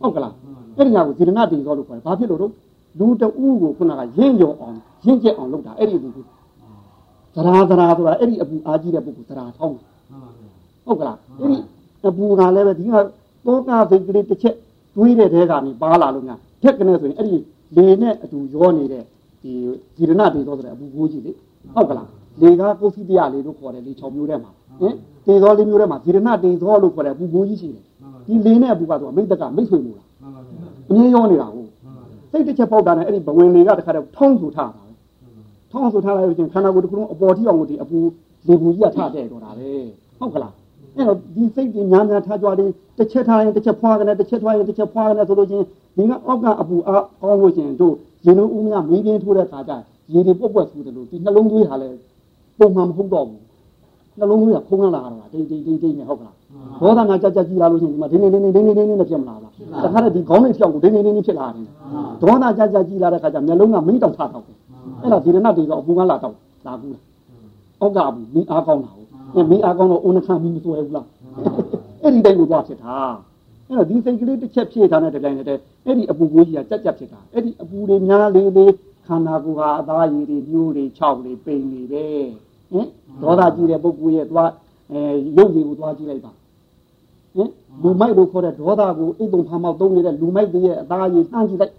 [0.00, 0.34] ဟုတ်ကလား
[0.76, 2.52] အဲ့ဒီညာကိုဇီရဏတေသောလို့ခေါ်တယ်ဘာဖြစ်လို့တော့
[2.98, 6.24] လူတဦးကိုခုနကရင့်ရောအောင်ရင့်ကျက်အောင်လုပ်တာအဲ့ဒီအပူကို
[7.34, 9.76] သရာသရာဆိုတာအဲ့ဒီအပူအားကြီးတဲ့ပုဂ္ဂိုလ်သရာထောင်း
[10.86, 11.58] ဟုတ်ကလားအဲ့ဒီ
[12.06, 12.96] အပူကလည်းပဲဒီက
[13.44, 14.54] သောတာစိတ်ကလေးတစ်ချက်
[14.98, 17.38] တွေးတဲ့တဲကနေပါလာလို့များထက်ကနေဆိုရင်အဲ့ဒီ
[17.76, 19.02] လေနဲ့အတူရောနေတဲ့
[19.42, 19.52] ဒီ
[19.96, 21.32] ဇီရဏတေသောဆိုတဲ့အပူကိုကြီးလေ
[21.74, 22.08] ဟုတ်ကလား
[22.40, 24.50] လေကကုသိတရားလေးလို့ခေါ်တယ်လေ6မျိုးထဲမှာ
[24.80, 24.94] ဟင်
[25.26, 27.84] တေသောလေးမျိုးထဲမှာဇီရဏတေသောလို့ခေါ်တဲ့အပူကိုကြီးရှိတယ်
[28.26, 30.06] ဒီလေနဲ့အပူကတော့မိတ်တကမိတ်ဆွေလို့လား
[30.90, 31.68] အမြင်ရောနေတာဟုတ်
[32.30, 34.92] စိတ်တစ်ချက်ပေါက်တာနဲ့အဲ့ဒီဘဝင်တွေကတခါတော့ထောင်းဆူထားတာပဲ
[35.70, 37.98] ထောင်းဆူထားလိုက်လို့ချင်းခန္ဓာကိုယ်တစ်ခုလုံးအပေါ်ထိအောင်လို့ဒီအပူ
[38.46, 39.70] လေဘူးကြီးကထတဲ့တော့တာပဲ
[40.18, 40.52] ဟုတ်ကလား
[40.96, 42.68] အဲ့တော့ဒီစိတ်ကြီးများများထားကြွားတယ်
[42.98, 45.64] တစ်ချက်ထားရင်တစ်ချက်ဖွာကနေတစ်ချက်ထွားရင်တစ်ချက်ဖွာကနေဆိုလို့ချင်း
[45.96, 47.94] ဒီကအောက်ကအပူအားကောင်းလို့ချင်းတို့
[48.26, 49.72] ရေလုံးဦးများမင်းပြင်းထိုးတဲ့ခါကျ
[50.12, 51.96] ရေတွေပွက်ပွက်ဆူတယ်လို့ဒီနှလုံးသွေးဟာလည်း
[52.58, 53.40] ပုံမှန်မဟုတ်တော့ဘူး
[54.18, 56.34] နှလုံးသွေးကခုံးလာတာတိတ်တိတ်တိတ်တိတ်နဲ့ဟုတ်ကလား
[56.80, 61.66] ဘောဓနာကြကြကြည်လာလို့ချင်းဒီမှာဒင်းနေနေနေနေနေနေနဲ့ဖြစ်မလားတခါတည်းဒီခေါင်းလေးဖြောက်ကိုဒင်းနေနေနေဖြစ်လာတယ်
[62.22, 64.56] ဒေါသကြကြကြည်လာတဲ့ခါကျမျက်လုံးကမင်းတောင်ထထောက်တယ်
[65.02, 66.34] အဲ့ဒါဒီရဏတေကအပူကလာတော့
[66.66, 67.02] လာကူလား
[67.80, 68.97] အောက်ကအပူမင်းအားကောင်းတာဟုတ်
[69.50, 71.06] မင်းအားကောင်းတော့အုံနှခမ်းမင်းမစွဲဘူးလား
[72.02, 72.96] အဲ့ဒီတိုင်းကိုသွားဖြစ်တာ
[73.66, 75.46] အဲ့တော့ဒီစိတ်ကလေးတစ်ချက်ဖြည့်ထားတဲ့ဒီတိုင်းနဲ့
[75.86, 78.72] အဲ့ဒီအပူကိုကြီးကကြက်ကြက်ဖြစ်တာအဲ့ဒီအပူတွေများလေးလေး
[79.06, 82.04] ခန္ဓာကိုယ်ဟာအသားရည်တွေမျိုးတွေခြောက်တွေပိန်တွေပဲ
[82.72, 82.86] ဟင်
[83.22, 84.50] ဒေါသကြီးတဲ့ပုဂ္ဂိုလ်ရဲ့သွား
[84.92, 85.00] အဲ
[85.36, 86.32] ရုပ်တွေကိုသွားကြည့်လိုက်ပါ
[87.36, 87.50] ဟင်
[87.82, 91.74] လူမိုက်လို့ခေါ်တဲ့ဒေါသကိုအိတ်တုံဖာမောက်သုံးနေတဲ့လူမိုက်တွေရဲ့အသားရည်နှမ်းကြည့်လိုက်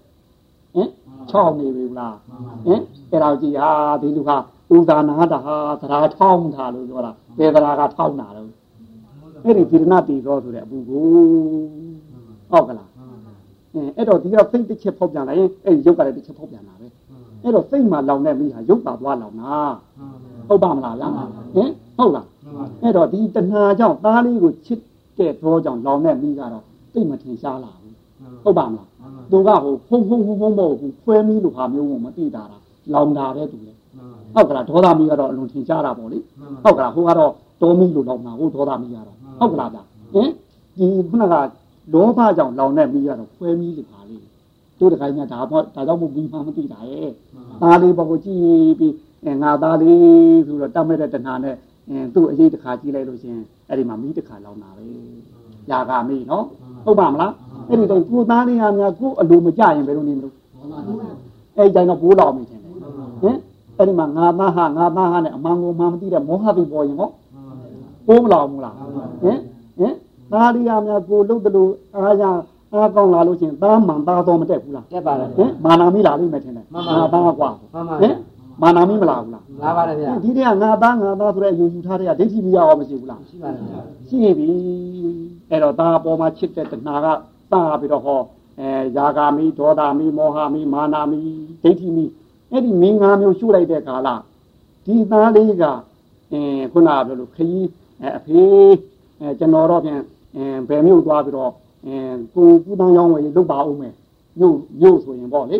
[0.76, 0.90] ဟင်
[1.30, 2.16] ခြောက်နေပြီလား
[2.66, 4.38] ဟင်အဲ့ဒါကြည့်ဟာဒီလူဟာ
[4.76, 8.50] ဥဒါနာတာဟာသရာထောင်းတာလို့ပြောတာ ပေသရာကထောင်းတာလို့
[9.44, 11.04] အဲ့ဒီဒီရဏတီသောဆိုတဲ့အပူကို
[12.52, 12.90] ဟုတ်ကလား
[13.74, 16.88] အဲအဲ့တော့ဒီကစိတ်တစ်ချက်ဖောက်ပြန်လာရင်အဲ့ဒီရုပ်ကလည်းတစ်ချက်ဖောက်ပြန်လာပဲ
[17.44, 19.56] အဲ့တော့စိတ်မှာလောင်တဲ့မိဟာရုပ်ပါသွားလောင်တာ
[20.48, 21.10] ဟုတ်ပါမလားဗျာ
[21.56, 22.28] ဟင်ဟုတ်လား
[22.82, 24.80] အဲ့တော့ဒီတဏှာကြောင့်သားလေးကိုချစ်
[25.18, 27.96] တဲ့သောကြောင့်လောင်တဲ့မိကတော့သိမထင်ရှားလာဘူး
[28.44, 28.88] ဟုတ်ပါမလား
[29.32, 33.74] သူကဟိုဖုံဖုံဖုံဖုံမဟုတ်ဘူးဖွဲမီးလိုဟာမျိုးမသိတာလားလောင်တာပဲသူလေ
[34.34, 36.18] ဟုတ်ကလားဒေါသမီးကတော့အလွန်ထင်ရှားတာပေါ့လေ
[36.64, 37.32] ဟုတ်ကလားဟိုကတော့
[37.62, 39.80] တောမီးလိုလောင်တာဟိုဒေါသမီးကတော့ဟုတ်ကလားဗျ
[40.14, 40.30] ဟင်
[40.78, 41.36] ဒီခုနက
[41.94, 44.18] လောဘကြောင့်လောင်တဲ့မီးကတော့ဖွဲမီးလိုပါလေ
[44.80, 47.10] တို့တခိုင်းများဒါပေါ့ဒါကြောင့်မို့ပြီးမှမသိတာရဲ့
[47.62, 48.94] ဒါလေးပေါ့ကိုကြည့်ပြီး
[49.26, 51.56] အဲငါသားလေးဆိုတော့တတ်မဲ့တဲ့တဏှာနဲ့
[51.90, 53.38] အင်းသူ့အရေးတစ်ခါကြည့်လိုက်လို့ရှင်
[53.70, 54.86] အဲ့ဒီမှာမိတစ်ခါလောင်တာပဲ
[55.70, 56.46] ຢာကမိနော်
[56.86, 57.34] ဟုတ်ပါမလား
[57.70, 60.34] အဲ့ဒီတော့ကိုသားလေးဟာများကိုအလိုမကြရင်ဘယ်လိုနေမလို့
[61.58, 62.60] အဲ့ဒီတိုင်းတော့ဘိုးလောင်မိတယ်
[63.22, 63.38] ဟင်
[63.80, 67.10] အဲ့ဒီမှာငါသားဟာငါသားဟာနဲ့အမှန်ကိုမှမသိတဲ့မောဟပြီးပေါ်ရင်ဟော
[68.08, 68.76] ဘိုးမလောင်ဘူးလား
[69.24, 69.38] ဟင်
[69.80, 69.94] ဟင်
[70.32, 72.24] သားလေးဟာများကိုလုတ်တယ်လို့အားရ
[72.74, 77.50] အားကောင်းလာလို့ရှင်သားမှန်သားတော်မတက်ဘူးလားတက်ပါတယ်ဟင်မာနာမိလာလိမ့်မယ်ထင်တယ်မှန်ပါသားကွာ
[78.02, 78.16] ဟင်
[78.62, 84.50] မာနာမိမလာဘူးလားလာပါတယ်ဗျာဒီတည်းကငါသားငါသားဆိုတဲ့အယူယူထားတဲ့ကဒိဋ္ဌိမရအောင်မရှိဘူးလားရှိပါတယ်ဗျာရှိပြီ
[85.50, 87.08] အဲ့တော့သားအပေါ်မှာချစ်တဲ့တဏှာက
[87.52, 88.22] တာပြီးတော့ဟော
[88.60, 91.20] အဲယာဂာမိဒေါသမီမောဟမိမာနာမိ
[91.64, 92.06] ဒိဋ္ဌိမိ
[92.52, 94.10] အဲ့ဒီမင်းငါမျိုးရှုလိုက်တဲ့ကာလ
[94.86, 95.64] ဒီသားလေးက
[96.34, 96.42] အဲ
[96.72, 97.68] ခုနကပြောလို့ခရီး
[98.18, 98.72] အဖေး
[99.20, 100.00] အဲကျွန်တော်တော့ပြန်
[100.36, 101.52] အဲဘယ်မျိုးသွားပြီးတော့
[101.86, 101.96] အဲ
[102.34, 103.94] ကိုပူတန်းရောင်းဝယ်လုပ်ပါဦးမယ်
[104.40, 105.58] မြို့မြို့ဆိုရင်ပေါ့လေ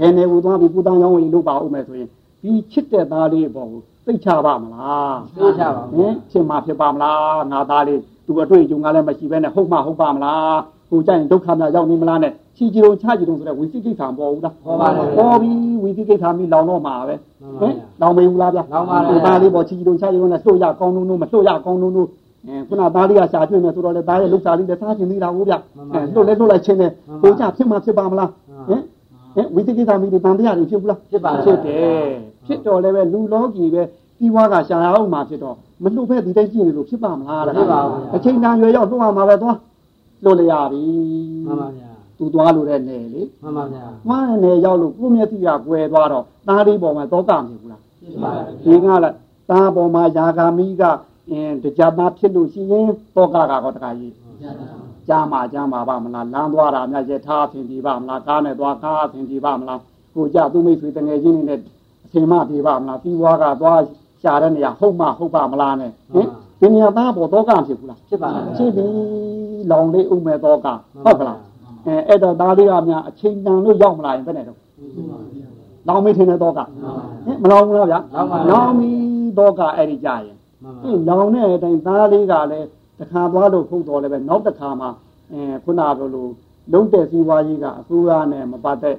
[0.00, 2.08] ဘယ်နေဘူးသွားပြီးပူတန်းရောင်းဝယ်လုပ်ပါဦးမယ်ဆိုရင်
[2.42, 10.58] ဒီချစ်တဲ့သားလေးပေါ့ကိုသိချပါမလားသိချပါဟင်ချစ်မှဖြစ်ပါမလားငါသားလေးသူအတွေ့အကြုံကလည်းမရှိဘဲနဲ့ဟုတ်မှဟုတ်ပါမလား
[10.90, 15.50] ကိုကြိုင်ဒုက္ခများရောက်နေမလားနဲ့ ချီကြည်ုံချကြည်ုံဆိုတဲ့ဝိသိကိစ္စပေါ်ဘူးလားပေါ်ပါတယ်ပေါ်ပြီ
[15.82, 17.14] ဝိသိကိစ္စမိလောင်တော့မှာပဲ
[17.60, 22.08] ဟင်လောင်မေဘူးလားဗျလောင်ပါတယ်ဒါလေးပေါ်ချီကြည်ုံချကြည်ုံနဲ့လှုပ်ရကောင်းလုံးလုံးမလှုပ်ရကောင်းလုံးလုံး
[22.46, 26.90] အဲခုနသားလေးကရှာကျွေးမယ်ဆိုတော့လေသားရဲ့လှုပ်ရှားလေးလည်းသားကျင်သေးတာဟုတ်ဗျအဲလှုပ်လဲလှုပ်လိုက်ချင်းနဲ့
[27.22, 28.30] ကိုကြဖြစ်မှဖြစ်ပါမလား
[28.68, 28.80] ဟင်
[29.34, 32.08] ဟင်ဝိသိကိစ္စမိတွေတန်တရားတွေဖြစ်ဘူးလားဖြစ်ပါဖြစ်တယ်
[32.46, 33.82] ဖြစ်တော်လည်းပဲလူလောကီပဲ
[34.18, 39.56] ပြီးွားကရှာရအောင်မှာဖြစ်တော့မလှုပ်ဖက်ဒီတိုင်းကြည့်နေလို့ဖြစ်ပါမလားဖြစ်ပါဘူးအချိန်တန်ရွယ်ရောက်လှုပ်ရမှာပဲသွား
[40.24, 40.82] လှုပ်လျာပြီ
[41.46, 41.89] မှန်ပါဗျာ
[42.20, 49.16] သူသွားလို့တဲ့နယ်လေမှန်ပါဗျာမှန်နယ်ရောက်လို့ကိုမျက်စိကကွယ်သွားတော့သားလေးပေါ်မှာသောကမြင်ဘူးလားဖြစ်ပါဘူးဒီကလည်း
[49.50, 50.82] သားပေါ်မှာယာဂာမိက
[51.30, 54.14] အင်းတရားသားဖြစ်လို့ရှိရင်သောကကတော့တခါကြီး
[55.08, 59.80] ကြားမှာကြားမှာပါမလားလမ်းသွားတာများရထားအဆင်ပြေပါမလားကားနဲ့သွားကားအဆင်ပြေပါမလား
[60.14, 61.60] ကိုကြသူမိတ်ဆွေတငယ်ချင်းတွေနဲ့
[62.04, 63.80] အဆင်မပြေပါမလားပြီးွားကသွား
[64.22, 66.26] ရှာတဲ့နေရာဟုတ်မှဟုတ်ပါမလားနဲ့ဟင်
[66.60, 68.86] ဒီနေရာသားပေါ်တော့ကဖြစ်ဘူးလားဖြစ်ပါဖြစ်ပြီ
[69.70, 70.66] လောင်လေးဥမဲ့တော့က
[71.04, 71.38] ဟုတ်ကလား
[71.86, 74.58] အဲအဲ့တော့သားလေးကများအချိန်တန်လို့ရောက်မလာရင်ဘယ်နဲ့တော့
[75.88, 76.68] လောင်မေးထင်တဲ့တော့ကဟင်
[77.42, 78.00] မလောင်ဘူးလားဗျာ
[78.50, 78.90] လောင်ပြီ
[79.38, 80.36] တော့ကအဲ့ဒီကြရင်
[80.82, 82.66] ဟင်လောင်တဲ့အတိုင်းသားလေးကလည်း
[82.98, 84.86] တခါသွားလို့ဖုတ်တော်လည်းပဲနောက်တစ်ခါမှ
[85.32, 86.08] အဲခုနကလို
[86.72, 88.96] လုံးတဲ့စီးပွားရေးကအစိုးရနဲ့မပတ်သက်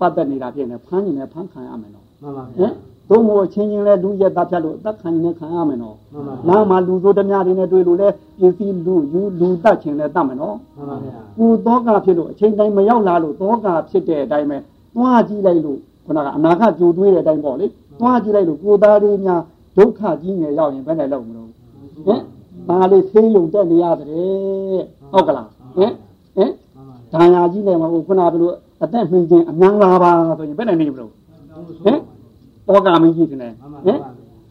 [0.00, 2.72] ပတ်သက်နေတာဖြစ်နေဖမ်းနေတယ်ဖမ်းခံရမယ်နော်မှန်ပါဟင်
[3.10, 8.08] သို့မဟုတ်ချင်းချင်းလဲလူရက်သားဖြတ်လို့အသက်ခံနေခံရမယ်နော်မှန်ပါနားမှာလူဆိုတများတွေနဲ့တွေ့လို့လဲ
[8.40, 14.58] ပစ္စည်းလူယူလူတတ်ချင်းလဲတတ်မယ်နော်မှန်ပါဗျာကိုသောကဖြစ်လို့အချိန်တိုင်းမရောက်လာလို့သောကဖြစ်တဲ့အတိုင်းပဲ
[14.96, 17.66] သွားကြည့်လိုက်လို့ခုနကအနာဂတ်ကြိုတွေးတဲ့အတိုင်းပေါ့လေ
[18.00, 19.40] သွားကြည့်လိုက်လို့ကိုသားလေးများ
[19.76, 21.48] ဒုက္ခကြီးငယ်ရောက်ရင်ဘယ်နဲ့လောက်မလို့
[22.06, 22.20] ဟင်
[22.68, 25.92] ဒါလေးဆေးရုံတက်နေရတယ်ဟုတ်ကလားဟင်
[26.36, 26.50] ဟင်
[27.12, 31.10] ဒါညာကြီးနဲ့မဟုတ်ခုနကဘလို့အသက်မှင်ခြင်းအများလာပါဆိုရင်ဘယ်နဲ့နေမလို့
[31.84, 31.98] ဟင်
[32.68, 33.52] ဩကာမကြီးထင်တယ်
[33.84, 33.98] ဟင်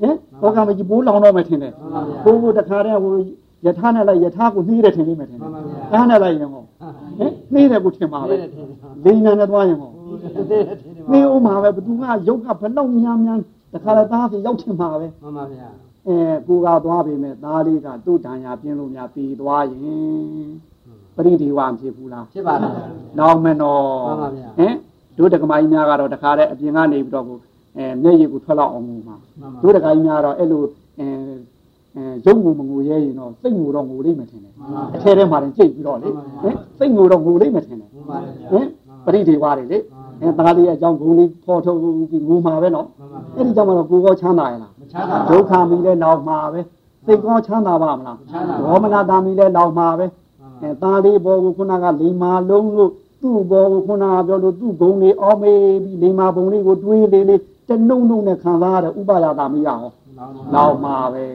[0.02, 1.74] ဟင်ဩကာမကြီးဘိုးလောင်တော့မယ်ထင်တယ်
[2.24, 3.14] ဘိုးဘိုးတခါတည်းဟို
[3.66, 5.52] ယထာနဲ့လိုက်ယထာကိုနှီးတယ်ထင်လိမ့်မယ်ထင်တယ်
[5.94, 6.64] အားနဲ့လိုက်ရင်ဟော
[7.20, 8.36] ဟင်နှီးတယ်ကိုထင်ပါပဲ
[9.06, 9.92] လိန်နာနဲ့သွားရင်ဟော
[11.12, 13.40] နှီးဦးမှာပဲဘသူကရုပ်ကဘလောက်များများ
[13.74, 15.68] တခါတည်းသားဆိုရောက်ထင်မှာပဲမှန်ပါဗျာ
[16.08, 16.18] အဲ
[16.48, 20.50] ကိုကသွားပြီမဲ့သားလေးကသူ့တန်ရာပြင်းလို့များပြီးသွားရင်
[21.16, 22.74] ပရိဒီဝဖြစ်ဘူးလားဖြစ်ပါလား
[23.20, 24.74] နောင်မနော်မှန်ပါဗျာဟင်
[25.18, 27.38] တို့တက္ကမကြီးများကတော့တခါတည်းအပြင်ကနေပြီးတော့ကို
[27.78, 29.16] အဲမျက်ရည်ကိုထွက်လောက်အောင်လို့မှာ
[29.62, 30.62] တို့တက္ကကြီးများတော့အဲ့လို
[31.00, 31.06] အဲ
[31.96, 34.54] အဲရုပ်ငူမငူရဲရင်တော့စိတ်ငူတော့ငူလိမ့်မယ်ထင်တယ်
[34.96, 36.10] အထဲထဲမှာတင်ကြိတ်ပြီးတော့လေ
[36.44, 37.90] ဟင်စိတ်ငူတော့ငူလိမ့်မယ်ထင်တယ်
[38.52, 38.68] ဟင်
[39.06, 39.78] ပရိဒီဝတွေလေ
[40.22, 41.78] အဲသားလေးအကြောင်းဂုံလေးဖော်ထုတ်
[42.12, 42.88] ပြီးငူမှာပဲနော်
[43.36, 46.62] အဲ့ဒီကြောင့်မလို့ကိုကောချမ်းသာရလားမချမ်းသာဒုက္ခမီလဲနောက်မှာပဲ
[47.06, 48.18] စိတ်ကောချမ်းသာပါမလား
[48.64, 50.06] ဘောမနာတာမီလဲနောက်မှာပဲ
[50.62, 59.94] အဲသားလေးဘောကိုခုနကလိမ္မာလုံးလို့သူ့ဘောကိုခုနကပြောလို့သူ့ဂုံလေးအောင်းမေးပြီးလိမ္မာဘုံလေးကိုတွေးလေးလေး တနှုံနှုံနဲ့ခံစားရတဲ့ဥပါယတာမီးရအောင်
[60.54, 61.26] နောက်မှာပဲ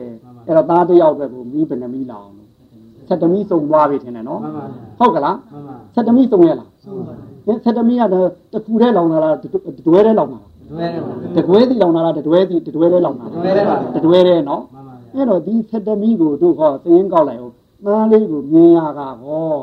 [0.45, 2.29] အဲ့တော့သားတယောက်ပဲကိုမီးဘယ်နှမီးလောင်
[3.07, 4.39] ဆက်တမီးစုံသွားပြီထင်တယ်နော်
[4.99, 5.37] ဟုတ်ကလား
[5.95, 6.69] ဆက်တမီးစုံရလား
[7.45, 10.39] ဟင်ဆက်တမီးကတော့တခုတည်းလောင်လာလားတွဲတည်းလောင်လာ
[11.37, 13.25] တကွဲစီလောင်လာလားတတွဲစီတတွဲတည်းလောင်လာ
[13.95, 14.63] တတွဲတည်းနော်
[15.13, 17.53] အဲ့တော့ဒီဆက်တမီးကိုတို့ဟောသရင်ကောက်လိုက်အောင်
[17.85, 19.53] သားလေးကိုမြင်ရကဟော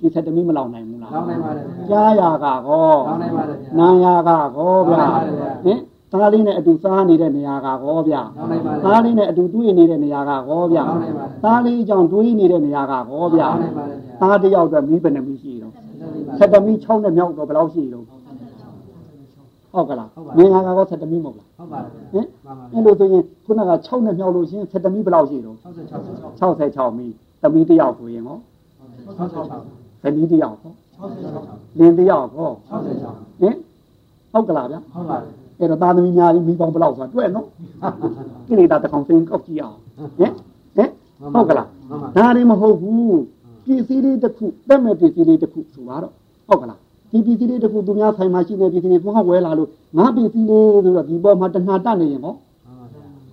[0.00, 5.04] ဒီဆက်တမီးမလောင်နိုင်ဘူးလားလောင်နိုင်ပါတယ်ကြားရကဟောလောင်နိုင်ပါတယ်နာရကဟောဗျာ
[5.64, 5.80] ဟင်
[6.12, 8.22] သားလေးနဲ့အတူစားနေတဲ့နေရာကဟောဗျာ
[8.84, 10.84] သားလေးနဲ့အတူတွေ့နေတဲ့နေရာကဟောဗျာ
[11.44, 13.48] သားလေးကြောင့်တွေးနေတဲ့နေရာကဟောဗျာ
[14.20, 15.74] သားတယောက်အတွက်မိဘနဲ့မိရှိတော့
[16.38, 18.04] ဆက်တမီး6နဲ့မြောက်တော့ဘယ်လောက်ရှိတော့
[19.72, 22.26] ဟုတ်ကလားငင်္ဂါကတော့ဆက်တမီးမဟုတ်လားဟုတ်ပါတယ်ဟင်
[22.72, 27.06] အဲ့လိုဆိုရင်ခုနက6နဲ့မြောက်လို့ရှင်ဆက်တမီးဘယ်လောက်ရှိတော့66 66မီ
[27.42, 28.38] တမီးတယောက်ဆိုရင်ဟော
[29.18, 32.48] 66ဇနီးတယောက်ဟော66လင်းတယောက်ဟော
[33.00, 33.56] 66ဟင်
[34.32, 37.46] ဟုတ်ကလားဗျာဟုတ်ပါတယ် အဲ့တော့သာသမီများကြီးမိပေါင်းဘယ်လောက်ဆိုတာတွေ့နော်
[38.46, 39.76] ကိလေသာတစ်ကောင်စင်းကောက်ကြည့်အောင်
[40.18, 40.32] ဟင်
[40.76, 40.90] ဟင်
[41.34, 41.66] ဟုတ်ကလား
[42.16, 43.20] ဒါတွေမဟုတ်ဘူး
[43.66, 46.12] ပစ္စည်းလေးတစ်ခုတက်မဲ့ပစ္စည်းလေးတစ်ခုဆိုတော့
[46.48, 46.78] ဟုတ်ကလား
[47.10, 49.68] ဒီပစ္စည်းလေးတစ်ခုသူများဆိုင်မှာရှိနေပစ္စည်းလေးသူကဝဲလာလို့
[49.98, 52.34] ငါပစ္စည်းလေးဆိုတော့ဒီပေါ်မှာတဏှာတက်နေရင်ဟော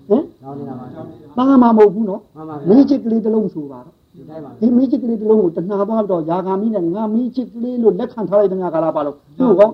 [0.10, 9.70] ဟင်ကျောင်းနေတာပါကျောင်းဘာမှမဟုတ်ဘူးနော်မှန်ပါဗျာမင်းချစ်ကလေးတစ်လုံးဆိုပါတော့ဒီတိုင်းပါဒီမင်းချစ်ကလေးတစ်လုံးကိုတဏှာသွားပြီးတော့ယာဂာမိနဲ့ငါမင်းချစ်ကလေးလို့လက်ခံထားလိုက်တဲ့များကာလပါလို့သူ့ကော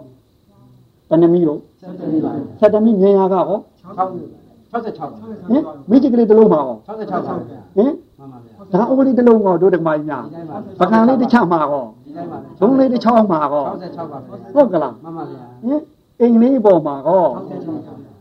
[1.13, 15.81] တဏှမီရောဆက်တယ်ပါဆက်တမီမြင်ရကဟော66ပါဟင်မင်းချစ်ကလေးတစ်လုံးမှာဟော66ပါဗျာဟင်မှန်ပါဗျာဒါအိုးလေးတစ်လုံးကောတို့တကမာကြီးများဒီတိုင်းပါပကံလေးတစ်ချမှာဟောဒီတိုင်းပါဇုံးလေးတစ်ချောင်းမှာဟော66ပါဗျာဟုတ်ကလားမှန်ပါဗျာဟင်
[16.21, 17.23] အိမ်လေးပေါ်မှာဟော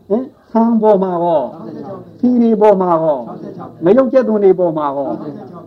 [0.09, 1.39] ဟင်ဆံပေါ်မှာဟော
[2.19, 3.17] ဖီလေးပေါ်မှာဟော
[3.83, 5.09] မယုံကျက်သွန်လေးပေါ်မှာဟော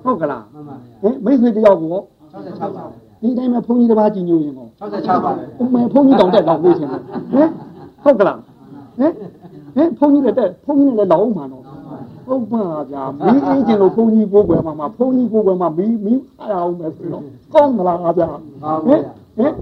[0.04, 1.90] ဟုတ်ကလားမှန်ပါဗျာဟင်မိတ်ဆွေတယောက်ကို
[2.34, 2.84] 66ပါ
[3.26, 7.00] ဒီတိုင်းမှာဘုန်းကြီးတစ်ပါးကြည်ညိုရင်ဟော66ပါအမေဘုန်းကြီးတောင်တက်တော့ပြေးရှင်ဟင်
[8.02, 9.12] ဟုတ်ကလားဟင်
[9.76, 11.62] ဟင်ဘုန်းကြီးလည်းတက်ဘုန်းကြီးလည်းလောက်မှာတော့
[12.26, 17.22] ဟုတ်ပါဗျာမီးအေးခြင်းလို့ဘုန်းကြီးကိုယ်ွယ်မှာမှာဘုန်းကြီးကိုယ်ွယ်မှာမီးမီးအားအောင်မယ်ဆိုတော့
[17.54, 18.28] ကောင်းမလားဗျာ
[18.86, 19.00] ဟင်
[19.36, 19.52] ဟင်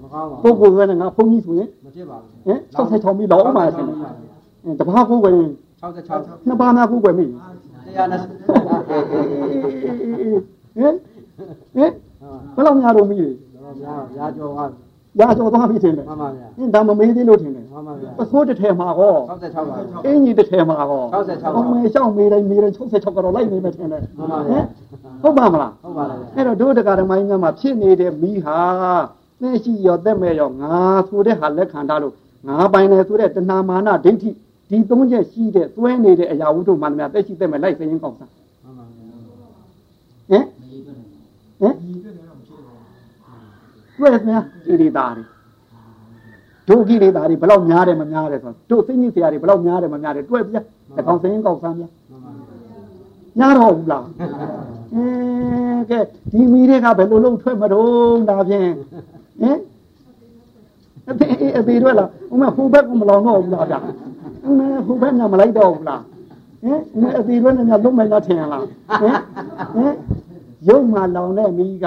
[0.42, 3.86] ပုဂ္ဂိုလ်ကလည်းငါဘုန်းကြီးဆိုရင်မဖြစ်ပါဘူးဟင်66မိလောက်မှာရှင်
[4.78, 5.50] တပါးကိုယ်ွယ်ရင်
[6.00, 7.34] 66နှစ်ပါးများကိုယ်ွယ်မိ120
[10.76, 10.94] ဟင်
[11.74, 11.90] ဟင်
[12.54, 13.28] ဘယ်လောက်များတော့မိလေ
[13.80, 14.64] ဗျာရာကျော်ပါ
[15.20, 24.60] ရာကျော်သွားပြီထင်တယ်မှန်ပါဗျာဟင်ဒါမမေးသေးလို့ထင်တယ်မှန်ပါဗျာပစိုးတစ်ထည်မှာဟော66ပါအင်းကြီးတစ်ထည်မှာဟော66အမေရှောက်မေးတိုင်းမေးတိုင်း66ကတော့လိုက်နေမယ်ထင်တယ်မှန်ပါဗျာ
[25.22, 28.60] ဟုတ်ပါမလားဟုတ်ပါလားဗျာအဲ့တော့တို့တရားဓမ္မကြီးများမှာဖြစ်နေတဲ့မိဟာ
[29.40, 30.74] သိရှိရောသက်မဲ့ရောငါ
[31.08, 32.14] ဆိုတဲ့ဟာလက်ခံထားလို့
[32.48, 34.30] ငါပိုင်တယ်ဆိုတဲ့တဏမာနဒိဋ္ဌိ
[34.70, 40.44] ဒီသုံးချက်ရှိတဲ့သွဲနေတဲ့အရာဝတ္ထုမှန်များသက်ရှိသက်မဲ့လိုက်စရင်ကောင်းစားမှန်ပါဗျာဟင်
[41.60, 41.74] ဟင်
[43.98, 45.24] တွေ့ရမလားကိရိတာတွေ
[46.68, 50.56] တို့ကိရိတာတွေဘယ်လောက်များတယ်မများတယ်ဆိုတော့တို့သိဉ္ဇဆရာတွေဘယ်လောက်များတယ်မများတယ်တွေ့ပြ
[50.96, 54.04] တကောင်စရင်ကောင်းစားများမှန်ပါဗျာညာတော့ဘူးလား
[54.94, 56.00] အင်းကဲ
[56.32, 58.70] ဒီမီတွေကဘယ်လိုလုပ်ထွက်မတော့ဒါဖြင့်
[59.40, 59.58] ဟင်
[61.08, 63.76] အသေးအသေးတွေ့လားဥမဟိုဘက်ကမလောင်တော့ဘူးလားဗျ
[64.44, 66.02] အမေဟိုဘက်ကမလိုက်တော့ဘူးလား
[66.62, 66.80] ဟင်
[67.18, 68.64] အသေးတွေ့နေမြလုံးမယ်လားထင်လား
[69.00, 69.16] ဟင်
[69.74, 69.94] ဟင်
[70.68, 71.86] ရုပ်မှလောင်တဲ့မီးက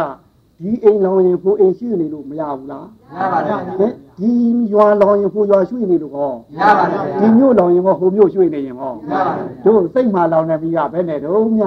[0.61, 4.29] ဒီအိမ်လောင်ရင်ကိုအိမ်ရှိနေလို့မရဘူးလားရပါတယ်ဟင်ဒီ
[4.71, 11.63] ရွာလောင်ရင်ကိုရွာရွှေ့နေလို့ဟောရပါတယ်ဒီမြို့လောင်ရင်ဟောဟိုမြို့ရွှေ့နေရင်ဟောရပါတယ်တို့စိတ်မှလောင်တဲ့မီးကဘယ်နဲ့တော့မြ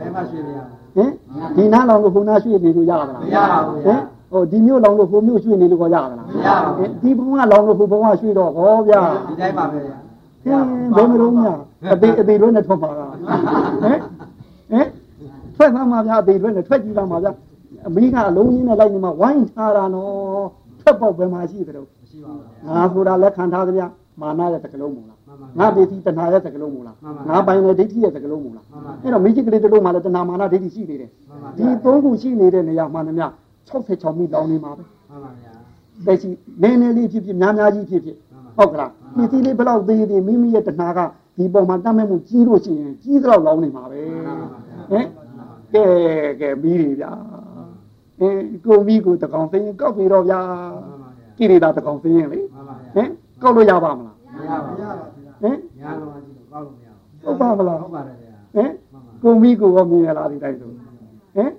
[0.00, 0.58] ဘယ်မှာရှိရ
[0.96, 1.10] ဟင်
[1.56, 4.00] ဒီနားလောင်လို့ဟိုနားရွှေ့နေလို့ရပါလားမရပါဘူးဟင်
[4.30, 9.94] ဟိုဒီမျိုးလောင်လို့ဟိုမျိုးရွှေ့နေလို့ခေါ်ရပါလားမရပါဘူးဟင်ဒီဘုံကလောင်လို့ဟိုဘုံကရွှေ့တော့ဟောဗျာဒီတိုင်းပါပဲဟင်
[10.96, 11.46] ဘယ်မလို့မြ
[11.92, 13.98] အသေးအသေးလွဲနဲ့ထွက်ပါလားဟင်
[14.72, 14.88] ဟင်
[15.56, 17.32] ထွက်သားမှာဗျာအသေးလွဲနဲ့ထွက်ကြည့်ပါမှာဗျာ
[17.86, 20.46] အမိကအလုံးကြီးနဲ့လိုက်နေမှာဝိုင်းထားတာနော်
[20.80, 23.86] ထွက်ပေါက်ပဲမှာရှိတယ်တော့မရှိပါဘူးငါဆိုတာလက်ခံထားကြဗျာ
[24.20, 33.26] မာနရဲ့တကလုံးမို့လားမှန်ပါငါပစ္စည်းတဏှာရဲ့တကလုံးမို့လားမှန်ပါငါပိုင်တဲ့ဒိဋ္ဌိရဲ့တကလုံးမို့လားမှန်ပါအဲ့တော့မိจิตကလေးတစ်လုံးမှာလည်းတဏှာမာနဒိဋ္ဌိရှိနေတယ်မှန်ပါဒီသုံးခုရှိနေတဲ့နေရာမှန်သမျှ
[33.72, 35.52] 66မိလောင်နေမှာပဲမှန်ပါဗျာ
[36.06, 36.28] တက်ရှိ
[36.62, 38.16] နည်းနည်းလေးဖြစ်ဖြစ်များများကြီးဖြစ်ဖြစ်
[38.56, 40.98] ဟုတ်ကလားပစ္စည်းလေးဘယ်လောက်သေးသေးမိမိရဲ့တဏှာက
[41.36, 44.00] ဒီပုံမှာတတ်မဲ့မှုကြီးလို့ရှိရင်ကြီးသလောက်လောင်နေမှာပဲ
[44.90, 45.06] ဟင်
[45.74, 45.84] ကဲ
[46.40, 47.12] ကဲပြီးပြီဗျာ
[48.20, 53.08] အင်းကိုမိကိုတကောင်သိရင်ကောက်ပြီတော့ဗျာမှန်ပါဗျာကိရိတာတကောင်သိရင်လေမှန်ပါဗျာဟင်
[53.42, 54.76] ကောက်လို့ရပါမလားမရပါဘူး
[55.42, 58.70] ဟင်ညာလုံးအကြည့်တော့ကောက်လို့မရဘူးဟုတ်ပါမလားဟုတ်ပါတယ်ဗျာဟင်
[59.22, 60.70] ကိုမိကိုရောမြင်ရလားဒီတိုင်းဆို
[61.36, 61.50] ဟင်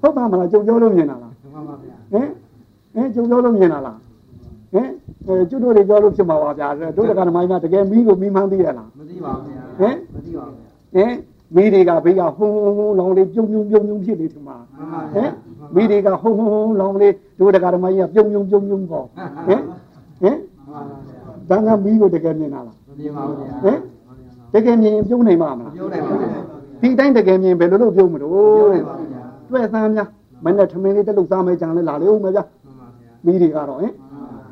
[0.00, 2.28] ဟုတ်ပါမလားကြုံပြောလို့မြင်တာလားမှန်ပါဗျာဟင်
[2.94, 3.98] ဟင်ကြုံပြောလို့မြင်တာလား
[4.74, 4.88] ဟင်
[5.26, 11.12] အဲကျွတ်တို့တွေပြောလို့ဖြစ်မှာပါဗျာတို့တက္ကရာမိုင်းကတကယ်မိကိုမိမှန်းသိရလားမသိပါဘူးဗျာဟင်မသိပါဘူးဗျာဟင်
[11.54, 15.30] မိတွေကဘေးကဟုံဟုံဟုံလောင်လေးပြုံပြုံပြုံပြုံဖြစ်နေထင်မှာမှန်ပါဟဗျာင်
[15.74, 19.04] မိတွေကဟုံဟုံဟုံလောင်လေးတို့တက္ကရာမိုင်းကပြုံပြုံပြုံပြုံပေါ့
[19.46, 19.60] ဟင်
[20.20, 20.36] ဟင်
[21.48, 23.78] မှန်ပါဗျာဒါကမိကိုတကယ်မြင်တာလားမမြင်ပါဘူးဗျာဟင်
[24.52, 26.28] တကယ်မြင်ရင်ပြုံးနိုင်မှာမလားပြောနိုင်ပါဗျာ
[26.80, 28.32] ဒီတိုင်းတကယ်မြင်ဘယ်လိုလုပ်ပြုံးမလို့
[28.70, 30.08] ပြောနိုင်ပါဗျာတွေ့သမ်းများ
[30.44, 33.92] မနဲ့ထမင်းလေးတက်လို့စားမယ်ကြံလဲလာလေဦးမယ်ဗျာမှန်ပါဗျာမိတွေကတော့ဟင်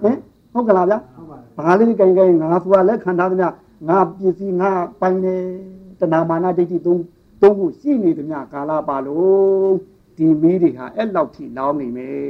[0.03, 0.17] ဟင်
[0.53, 3.49] ဟုတ်ကလားဗျာဟုတ်ပါတယ်ဘာလေးကြိုင်ကြိုင်ငါဆိုတာလက်ခံထားသမျှ
[3.89, 5.35] ငါပစ္စည်းငါပိုင်နေ
[6.01, 7.03] တဏမာနဒိဋ္ဌိသုံး
[7.41, 9.75] သုံးခုရှိနေသမျှကာလပါလို့
[10.17, 12.25] ဒီမီးတွေဟာအဲ့လောက်ထိလောင်းနေမယ်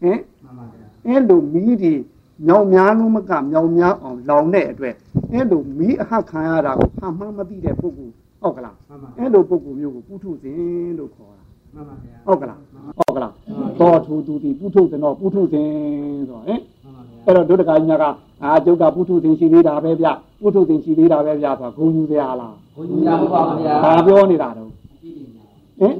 [0.00, 1.94] ဟင်မှန်ပါဗျာအဲ့လိုမီးတွေ
[2.46, 4.94] မြောင်များလုံးမကမြောင်များအောင်လောင်တဲ့အတွက်
[5.32, 12.58] အဲ့လိုမီးအဟခံရတာကိုအမှန်မသိတဲ့ပုဂ္ဂိုလ်ဟုတ်ကလားမှန်ပါအဲ့လိုပုဂ္ဂိုလ်မျိုးကိုပုထုဇဉ်လို့ခေါ်တာမှန်ပါဗျာဟုတ်ကလား
[12.98, 13.32] ဟုတ်ကလား
[13.80, 15.68] သောထူတူတီပုထုဇဉ်တော့ပုထုဇဉ်
[16.28, 18.04] ဆိုတော့ဟင်မှန်ပါဗျာအဲ့တော့ဒုဒကာကြီးများက
[18.42, 20.06] အာကျုပ်ကပုထုဇဉ်ရှိသေးတာပဲဗျ
[20.40, 24.70] ပုထုဇဉ်ရှိသေးတာပဲဗျဆိုတာဂုံယူစရာလားဘုန်းကြီးများဟုတ်ပါဘူးဗျာဒါပြောနေတာတော့
[25.80, 25.94] ဟင်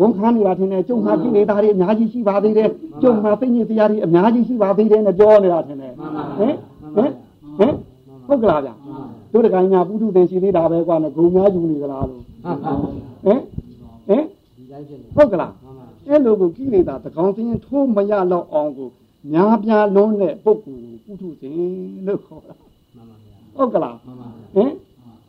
[0.00, 2.68] ဝန်ခံနေတာထင်တယ်ကျုံမှာကိလေသာတွေအများကြီးရှိပါသေးတယ်
[3.02, 5.92] ကျုံမှာသိဉ္ဇစရာတွေအများကြီးရှိပါသေးတယ်နဲ့ပြောနေတာထင်တယ်
[6.38, 6.54] ဟင်
[6.96, 7.10] ဟင်
[7.58, 7.72] ဟင်
[8.26, 8.70] ဟဟုတ်ကလားဗျ
[9.32, 12.92] တို့တကိုင်းညာပုထုသင်ရှိသေးတာပဲကွာနဲ့ဂုံများယူနေကြလားလို့ဟုတ်ပါဘူး
[13.24, 13.40] ဟင်
[14.08, 14.24] ဟင်
[14.56, 18.88] ဒီတိုင်းဖြစ်နေဟုတ်ကလားမှန်ပါအဲ့လိုကိုကိလေသာတကောင်စင်းထိုးမရတော့အောင်ကို
[19.32, 21.56] များပြားလုံးတဲ့ပုဂ္ဂိုလ်ကိုပုထုဇဉ်
[22.06, 22.54] လို့ခေါ်တာ
[22.96, 24.72] မှန်ပါဗျာဟုတ်ကလားမှန်ပါဗျာဟင်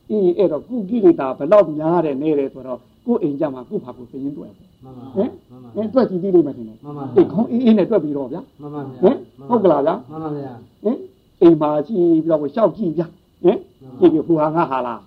[0.09, 4.51] အေးအဲ့တော့ကုကိလေသာဘယ်တော့များတယ်နေတယ်ဆိုတော့ ကိုယ်အိမ်ကြမှာကိုယ့်ဘာကိုယ်သိရင်တွေ့
[4.83, 9.15] မှန်ပါဟင်မှန်ပါဟင်တွေ့ကြည့်သေးလိမ့်မယ်ထင်တယ်မှန်ပါအေးခေါင်းအေးအေးနဲ့တွေ့ပြီးတော့ဗျာမှန်ပါဗျာဟင်
[9.49, 10.97] ဟုတ်ကလားဗျာမှန်ပါဗျာဟင်
[11.41, 13.07] အိမ်မှာကြည့်ပြီးတော့ကိုရှောက်ကြည့်ဗျာ
[13.43, 13.57] ဟင်
[13.99, 15.01] ကြည့်ပြီးဟိုဟာငါဟာလား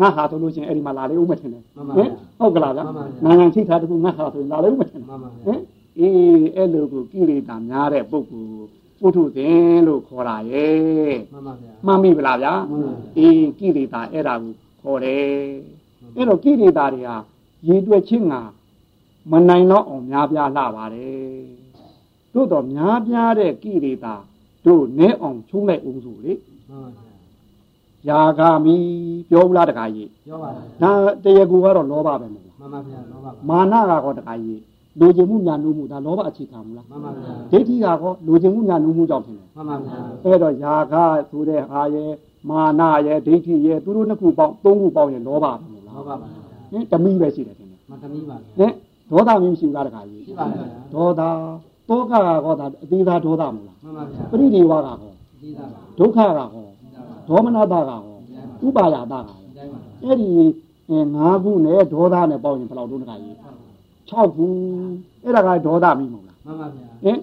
[0.00, 1.62] ငါဟာဆိုလို့ချင်းအဲ့ဒီမှာလာလေဦးမထင်တယ်
[1.96, 2.84] ဟင်ဟုတ်ကလားဗျာ
[3.24, 5.60] နိုင်ငံချိတ်ထားတခုငါဟာဆိုရင်လာလေဦးမထင်မှန်ပါဟဗျာင်
[5.98, 8.66] အေးအဲ့လိုကိုကိလေသာများတဲ့ပုဂ္ဂိုလ်
[9.00, 15.22] ပုထုဇဉ်လို့ခေါ်တာရဲ့မှန်ပါဗျာမှန်ပြီဗလားဗျာမှန်ပါအေးကိလေသာအဲ့ဒါကိုခေါ်တယ်
[16.16, 17.16] အဲ့တော့ကိလေသာတွေဟာ
[17.66, 18.34] ရည်တွက်ခြင်းက
[19.30, 21.46] မနိုင်တော့အောင်များပြားလှပါတယ်
[22.32, 24.14] တို့တော့များပြားတဲ့ကိလေသာ
[24.66, 26.32] တို့နဲအောင်ချုံးလိုက်အောင်စုလေ
[26.68, 26.90] မှန်ပါ
[28.06, 28.74] ဗျာယာဂာမိ
[29.30, 30.92] ပြောဘူးလားတခါကြီးပြောပါဗျာဒါ
[31.22, 34.60] တရားကူကတော့လောဘပဲမဟုတ်လားမှန်ပါဗျာလောဘပါမာနကတော့တခါကြီး
[35.00, 40.94] လူကျင်မှုညာနုမှုဒါလောဘအခြေခံမလားမှန်ပါဗျာဒိဋ္ဌိကတော့လူကျင်မှုညာနုမှုကြောင့်ဖြစ်တယ်မှန်ပါဗျာအဲ့တော့ယာဂ
[41.30, 42.10] ဆိုတဲ့ဟာရဲ့
[42.50, 46.37] မာနရဲ့ဒိဋ္ဌိရဲ့သူတို့နှစ်ခုပေါင်းသုံးခုပေါင်းရင်လောဘပဲမဟုတ်လားလောဘပါဗျာ
[46.70, 48.72] ဟင်တမိပဲရှိတယ်ထင်တယ်မတမီးပါဗျာဟင်
[49.10, 51.22] ဒေါသမင်းမရှိဘူးလားတခါကြီးရှိပါဗျာဒေါသ
[51.88, 52.12] တောကက
[52.44, 56.66] တော့ဒါအသေးသားဒေါသမဟုတ်လားမှန်ပါဗျာပရိဒီဝါကဟောဒီသားပါဒုက္ခကဟော
[57.28, 58.00] ဒေါမနတကဟော
[58.66, 60.30] ဥပါယတကဟောဒီတိုင်းပါအဲ့ဒီ
[60.90, 63.34] ၅ခုနဲ့ဒေါသနဲ့ပေါင်းရင်ဘယ်လောက်တုံးတခါကြီး
[64.10, 64.46] 6ခု
[65.22, 67.18] အဲ့ဒါကဒေါသမင်းမဟုတ်လားမှန်ပါဗျာဟင်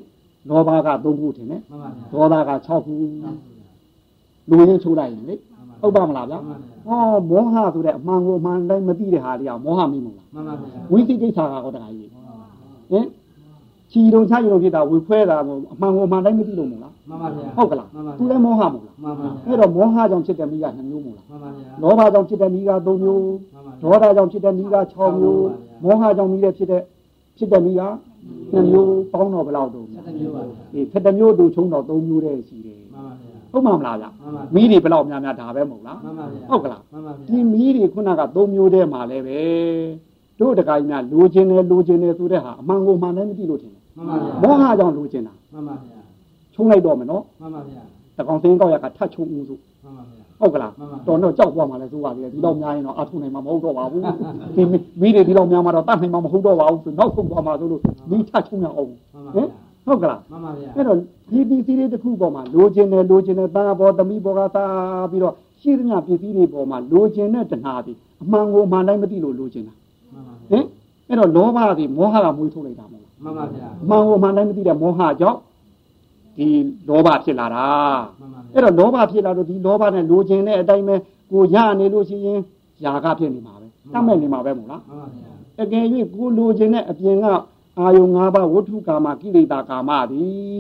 [0.50, 2.94] လောဘက3ခုထင်တယ်မှန်ပါဗျာဒေါသက6ခု
[4.50, 5.36] လူရင်းချိုးလိုက်ရင်လေ
[5.82, 12.12] ဟုတ်ပါမလားဗျာမှန်ပါဗျာ ဟောမောဟဆိုတဲ့အမှန်ကိုအမှန်တိုင်းမသိတဲ့ဟာလေးကမောဟမင်းမဟုတ်လားမှန်ပါဗျာဝိသိကိစ္စကတော့တခါကြီး
[12.92, 13.06] ဟင်
[13.92, 25.46] ချီတုံချရုံဖြစ်တာဝေခွဲတာကိုအမှန်ကိုအမှန်တိုင်းမသိလို့မဟုတ်လားမှန်ပါဗျာဟုတ်ကလားမှန်ပါသူလည်းမောဟမဟုတ်လားမှန်ပါဗျာအဲ့တော့မောဟကြောင့်ဖြစ်တဲ့မိက2မျိုးမဟုတ်လားမှန်ပါဗျာလောဘကြောင့်ဖြစ်တဲ့မိက3မျိုးမှန်ပါဒေါသကြောင့်ဖြစ်တဲ့မိက6မျိုး
[25.84, 26.82] မောဟကြောင့်မိတဲ့ဖြစ်တဲ့
[27.38, 27.82] ဖြစ်တဲ့မိက
[28.52, 32.65] 2မျိုးပေါင်းတော့ဘယ်လောက်တုံးဆက်တဲ့မျိုးပါဗျာအေး7မျိုးတို့ချုံတော့3မျိုးတည်းရှိတယ်မှန်ပါဗျာ
[33.56, 39.40] ဟုတ်မှာမလားဗျမှန်ပါမိတွေဘယ်လောက်များများဒါပဲမဟုတ်လားမှန်ပါဗျာဟုတ်ကလားမှန်ပါဗျာဒီမီးတွေခုနက3မျိုးတည်းမှာလည်းပဲ
[40.40, 45.98] တို့တခါကြီးများလိုချင်တယ်လိုချင်တယ်ဆိုတဲ့ဟာအမှန်ကိုမှန်တယ်မသိလို့ထင်တယ်မှန်ပါဗျာမောဟကြောင့်လိုချင်တာမှန်ပါဗျာ
[46.54, 47.82] ချုံလိုက်တော့မယ်နော်မှန်ပါဗျာ
[48.18, 54.04] တကောင်စင်းကောက်ရကထတ်ချုံဦးစုမှန်ပါဗျာဟုတ်ကလားမှန်ပါတော်တော့ကြောက်သွားမှလည်းစိုးပါသေးတယ်ဒီတော့များရင်တော့အထုနိုင်မှာမဟုတ်တော့ပါဘူး
[54.56, 54.64] ဒီ
[55.02, 60.98] မီးတွေဒီတော့များမှတော့တတ်နိုင်မှာမဟုတ်တော့ပါဘူးဆိုနောက်ဆုံးသွားမှဆိုလို့မီးထတ်ချုံရအောင်မှန်ပါဟင်ဗျာ ဟုတ်ကလားမှန်ပါဗျာအဲ့တော့
[61.32, 64.66] ဒီပစ္စည်းတွေတစ်ခုပေါ်မှာလိုချင်တယ်လိုချင်တယ်တာဘောသမီးဘောကတာ
[65.12, 69.74] ပြီးတော့ရှိသမျှပစ္စည်းတွေပေါ်မှာလိုချင်တဲ့တဏှာဒီအမှန်ကိုအမှန်တိုင်းမသိလို့လိုချင်တာ
[70.14, 70.66] မှန်ပါဟင်
[71.08, 75.40] အဲ့တော့လောဘသည်မောဟကမွေးထုတ်လိုက်တာမဟုတ်မှန်ပါဗျာလားအမှန်ကိုအမှန်တိုင်းမသိတဲ့မောဟကြောင့်
[76.38, 76.48] ဒီ
[76.90, 77.68] လောဘဖြစ်လာတာ
[78.20, 80.96] မှန်ပါဗျာအဲ့တော့လောဘဖြစ်လာတော့ဒီလောဘနဲ့လိုချင်တဲ့အတိုင်းပဲ
[81.32, 82.40] ကိုရနေလို့ရှိရင်
[82.84, 85.84] ຢာကဖြစ်နေမှာပဲတတ်မဲ့နေမှာပဲမို့လားမှန်ပါဗျာအကယ်၍
[86.16, 87.26] ကိုလိုချင်တဲ့အပြင်က
[87.80, 90.60] အာယုံ၅ပါးဝဋ္ထုကာမကိလေသာကာမသည်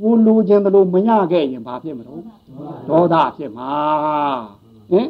[0.00, 2.22] ကိုလိုချင်သလိုမရခဲ့ရင်ဘာဖြစ်မလို့
[2.88, 3.72] ဒေါသဖြစ်မှာ
[4.90, 5.08] ဟင်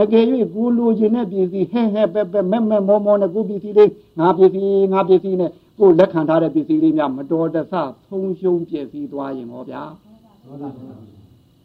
[0.00, 0.24] အကယ်၍
[0.54, 7.74] ကိုလိုချင်တဲ့ပစ္စည်းဟဲ့ဟဲ့ပဲပဲမဲ့မဲ့မောမောနဲ့ကိုပစ္စည်းလေးငါပစ္စည်းငါပစ္စည်းနဲ့ကိုလက်ခံထားတဲ့ပစ္စည်းလေးများမတော်တဆ
[8.08, 9.82] ဆုံးရှုံးပျက်စီးသွားရင်ဟောဗျာ
[10.46, 10.70] ဒေါသဗျာ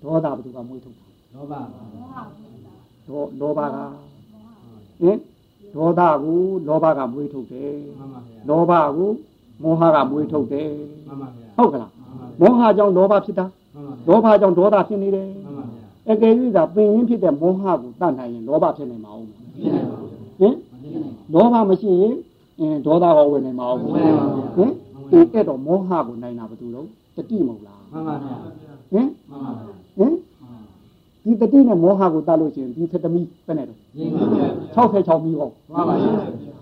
[0.02, 1.62] ဒေါသဘယ်သူကမွေးထုတ်တာလောဘပါ
[3.08, 3.78] ဒေါလောဘက
[5.02, 5.18] ဟင်
[5.76, 9.12] ဒေါသကိုလောဘကမွေးထုတ်တယ်မှန်ပါဗျာလောဘကို
[9.64, 10.70] မောဟကမွေးထုတ်တယ်
[11.08, 11.92] မှန်ပါဗျာဟုတ်ကလား
[12.40, 19.40] မှန်ပါဗျာမောဟကြောင့်လောဘဖြစ်တာမှန်ပါဗျာလောဘကြောင့်ဒေါသဖြစ်နေတယ်မှန်ပါဗျာအကယ်၍သာပင်ရင်းဖြစ်တဲ့မောဟကိုတတ်နိုင်ရင်လောဘဖြစ်နေမှာအောင်ဖြစ်
[19.74, 20.56] နိုင်ပါဘူးဟင်
[21.34, 22.16] လောဘမရှိရင်
[22.60, 24.72] အင်းဒေါသရောဝင်နေမှာအောင်ဝင်နိုင်ပါဘူးဟင်
[25.12, 28.36] ဒီအဲ့တော့မောဟကိုနိုင်တာဘယ်သူတော့တတိမဟုတ်လားမှန်ပါဗျာ
[28.92, 30.14] ဟင်မှန်ပါဗျာဟင်
[31.26, 36.12] ဒီတတိနဲ့မောဟကိုတတ်လို့ရှိရင်ဒီသတ္တမီပဲနဲ့တော့ရင်းပါဗျာ66မီဟောမှန်ပါဗျာ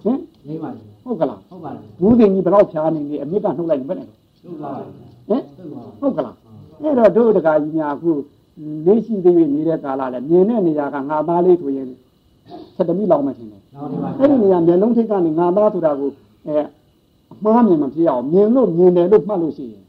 [0.04, 4.84] ဟင်ရင်းပါဗျာဟုတ်ကလားဟုတ်ပါလားဘူးသိင်ကြီးဘယ်တော့ဖြားနေနေအမြင့်ကနှုတ်လိုက်ရင်ပဲနဲ့တော့ဟုတ်ပါလား
[5.30, 6.36] ဟင်ဟုတ်ပါဟုတ်ကလား
[6.82, 8.12] အဲ့တော့တို့တကာကြီးများအခု
[8.86, 11.88] လေးရှိသေးသေးနေတဲ့ကာလလဲမြင်တဲ့နေရာကငါသားလေးဆိုရင်
[12.76, 16.10] သတ္တမီလောင်မှထင်တယ်နောက်နေပါအဲ့ဒီနေရာမျက်လုံးထိပ်ကနေငါသားဆိုတာကို
[16.48, 16.58] အဲ
[17.32, 19.84] အမှားမြင်မဖြစ်အောင်မြင်လို့မြင်တယ်လို့မှတ်လို့ရှိရင်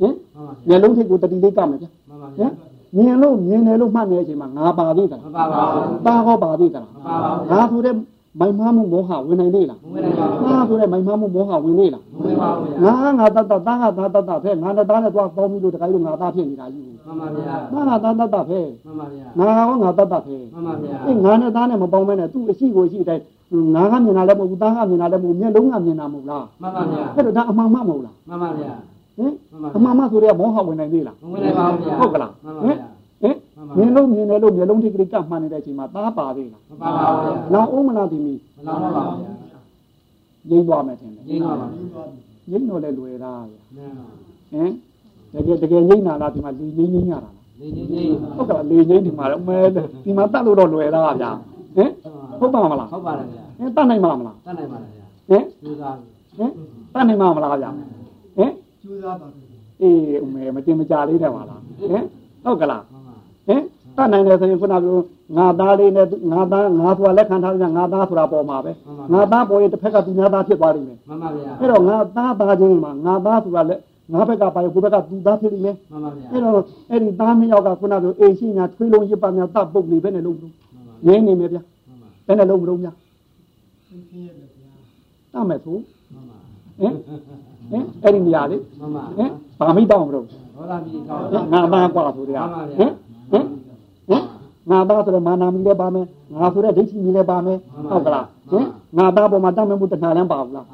[0.00, 2.52] ဟင်မှန်ပါမျက်လုံးထိပ်ကိုတတိလေးကမယ်ဗျမှန်ပါဟဗျာင်
[2.96, 7.94] မြင်လို့မြင်တယ်လို့မှတ်နေတဲ့အချိန်မှာငါပါသေးသမလားပါပါဘူးပါဟောပါသေးသလားမပါပါဘူးငါဆိုတဲ့
[8.40, 23.24] မိုင်မားမှုမောဟဝင်နိုင်သေးလားမဝင်နိုင်ပါဘူးငါဆိုတဲ့မိုင်မားမှုမောဟဝင်သေးလားမဝင်ပါဘူးဗျာငါငါတတ်တတ်သားကသားတတ်တတ်ဖဲငါနဲ့သားနဲ့သွားပေါင်းပြီးလို့တခါလို့ငါသားဖြစ်နေတာကြီးမှန်ပါဗျာငါကသားတတ်တတ်ဖဲမှန်ပါဗျာငါဟောငါတတ်တတ်ဖဲမှန်ပါဗျာအေးငါနဲ့သားနဲ့မပေါင်းမဲနဲ့သူ့အရှိကိုအရှိတိုင်း
[23.74, 28.72] ငါကမြင်တာလည်းမဟုတ်ဘူးသားကမြင်တာလည်းမဟုတ်မျက်လုံးကမြင်တာမဟုတ်လားမှန်ပါဗျာအဲ့တော့ဒါအမှန်မှမဟုတ်လားမှန်ပါဗျာ
[29.16, 29.32] ဟင်
[29.76, 32.88] အမှန်မှဆိုတဲ့မောဟဝင်နိုင်သေးလားမဝင်နိုင်ပါဘူးဗျာဟုတ်ကလားမှန်ပါဟင်ဗျာ
[33.22, 33.36] ဟင်
[33.76, 39.60] မြင်လို့မြင်တယ်လို့မျက်လုံးထိပ်ကလေးကပ်မှန်နေတဲ့အချိန်မှာသားပါသေးလားမပါပါဘူးဗျာလောင်အောင်မလားဒီမီမလောတော့ပါဘူးဗျာ
[40.50, 41.66] ရိမ့်သွားမယ်ထင်တယ်ရင်းပါပါ
[42.50, 44.06] ရိမ့်တော့လဲလွယ်တာဗျာနဲပါ
[44.52, 44.70] ဟင်
[45.32, 49.58] တကယ်တကယ်ရိမ့်နာလားဒီမှာလေငိမ့်ငိမ့်ရတာလားလေးလေးလေးဟုတ်ကဲ့လေငိမ့်ဒီမှာတော့မဲ
[50.04, 51.30] ဒီမှာတတ်လို့တော့လွယ်တာဗျာ
[51.76, 51.90] ဟင်
[52.40, 56.06] ဟုတ်ပါမလားဟုတ်ပါတယ်ဗျာဟင်တတ်နိုင်မလားမလားတတ်နိုင်ပါလားဗျာဟင်ကျူးစားပြီ
[56.38, 56.50] ဟင်
[56.94, 57.86] တတ်နိုင်မလားဗျာဟင်
[58.82, 59.46] ကျူးစားပါဘူး
[59.82, 62.04] အေးအမေမတင်မကြလေးတယ်ပါလားဟင်
[62.44, 63.14] ဟုတ်ကလားမှန်ပါ
[63.46, 63.62] ဟင်
[63.96, 64.96] တတ်နိုင်တယ်ဆိုရင်ခုနကပြော
[65.36, 68.72] ငါသားလေးနဲ့ငါသားငါဆိုတာလက်ခံထားကြငါသားဆိုတာပေါ်မှာပဲ
[69.12, 73.80] ငါသားပေါ်ရင်တစ်ဖက်ကသူများသားဖြစ်သွားလိမ့်မယ်မှန်ပါဗျာအဲ့တော့ငါသားသားချင်းမှာငါသားဆိုတာလက်
[74.12, 76.54] ငါဘက်ကပါရင်ကိုယ့်ဘက်ကသူသားဖြစ်လိမ့်မယ်မှန်ပါဗျာအဲ့တော့
[76.90, 82.94] အဲ့ဒီသားမယောက်ကခုနကပြောအိမ်ရှိညာထွေးလုံးရစ်ပါများတပ်ပုတ်နေပဲနဲ့လုံးလို့မှန်ပါရင်းနေမယ်ဗျာမှန်ပါဘယ်နဲ့လုံးမလုံးများ
[83.88, 84.70] သင်ချင်းရတယ်ဗျာ
[85.32, 86.36] တတ်မယ်ဆိုမှန်ပါ
[86.80, 86.94] ဟင်
[87.71, 92.91] ဟင်အဲ့ဒီနေရာလေ မှန်ပါ ဟင်ဘာမိတောင်းမလို့ ဒေါသမီကောင်း ဟင်ငါသားกว่าဆိုတဲ့ မှ ဟာ န်ပါ ဟ ဗျာ င်
[93.29, 93.43] ဟင်
[94.09, 94.23] ဟင်
[94.69, 96.05] ငါသားဆိုတဲ့မာနာမီလည်းပါမယ်
[96.39, 97.57] ငါဆိုတဲ့ဒိဋ္ဌိမီလည်းပါမယ်
[97.91, 98.65] ဟုတ်ကလားဟင်
[98.97, 100.65] ငါသားပေါ်မှာတတ်မယ်မှုတဏှာလည်းပါဘူးလား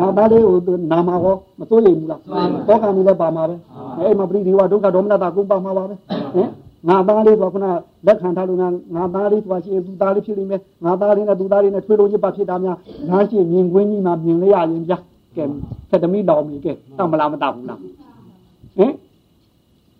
[0.00, 2.20] ငါသားလေးကိုနာမှာကောမစိုးရိမ်ဘူးလား
[2.68, 3.54] တောကံမီလည်းပါမှာပဲ
[3.98, 5.94] အဲ့မှာပရိဒီဝဒုက္ခဒေါမနတာကိုပါမှာပါပဲ
[6.34, 6.48] ဟင်
[6.88, 7.66] ငါသားလေးဆိုခုန
[8.06, 12.76] လက်ခံထားလို့ငါငါသားလေးဆိုတာရှိရင်သူသားလေးဖြစ်လိမ့်မယ်ငါသားလေးနဲ့သူသားလေးနဲ့ထွေးလို့ညစ်ပါဖြစ်တာများ
[13.10, 14.98] ငါရှိမြင်ကွင်းကြီးမှာမြင်လေရရင်ဗျာ
[15.37, 15.43] ကဲ
[15.91, 18.93] သတ္တမိတော်မီကဲတတ်မလားမတတ်ဘူးလားဟင်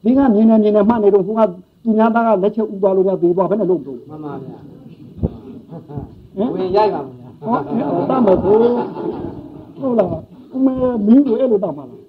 [0.03, 1.41] ဒီကမြင်နေမြင်နေမှတ်နေတော့ခုက
[1.83, 4.57] သူများသားကလက်ချက်ဥသွားလို့ရသေးသွားဘယ်နဲ့လို့မလို့မှန်ပါဗျာ
[6.53, 7.75] ဝင်ရိုက်ပါဗျာဟောအဲ့
[8.09, 8.57] တတ်မဖို့
[9.79, 10.09] ဟုတ်လား
[10.53, 10.73] အမေ
[11.07, 11.99] မင်းကိုအဲ့လိုတတ်မှာလား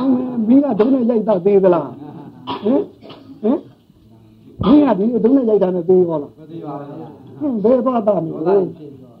[0.00, 1.88] အမေမင်းကဒုနဲ့ရိုက်တာသေးသလား
[2.64, 2.80] ဟင်
[3.42, 3.58] ဟင်
[4.64, 7.08] မင်းကဒီဒုနဲ့ရိုက်တာနဲ့သေးရောလားမသိပါဘူးဗျာ
[7.40, 9.18] ဟင်ဘယ်သွားတာမဒေါလို့သဟင်ဖြစ်ပြီးတော့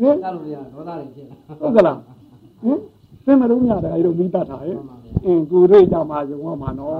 [0.00, 1.26] ဟင်တတ်လို့ရဒေါသတွေဖြစ်
[1.60, 1.98] ဟုတ်ကလား
[2.63, 2.77] ဟင်
[3.25, 4.75] သင်မလို့ရတယ်အဲ့လိုမိတတ်တာဟဲ့
[5.25, 6.95] အင်းကိုရိတ်ကြမှာယုံရမှာနော်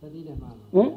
[0.00, 0.88] သတိနဲ့မှန် ဟင်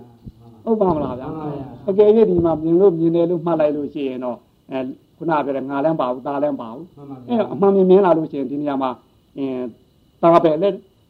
[0.64, 4.38] ဟုတ်ပါမလားဗျာ မှန်ပါဗျာ အကယ်၍ဒီမှာမြင်လို့မြင်တယ်လို့မှတ်လိုက်လို့ရှိရင်တော့
[4.72, 4.80] အဲ
[5.18, 8.90] ခုနပြောတဲ့ငါလည်းမပါဘူးตาလည်းမပါဘူး မှန်ပါ အဲ ဗျာ အမှန်မြင်မြင်လာလို့ရှိရင်ဒီနေရာမှာ
[9.38, 9.66] အင်း
[10.22, 10.70] ตาပဲလေ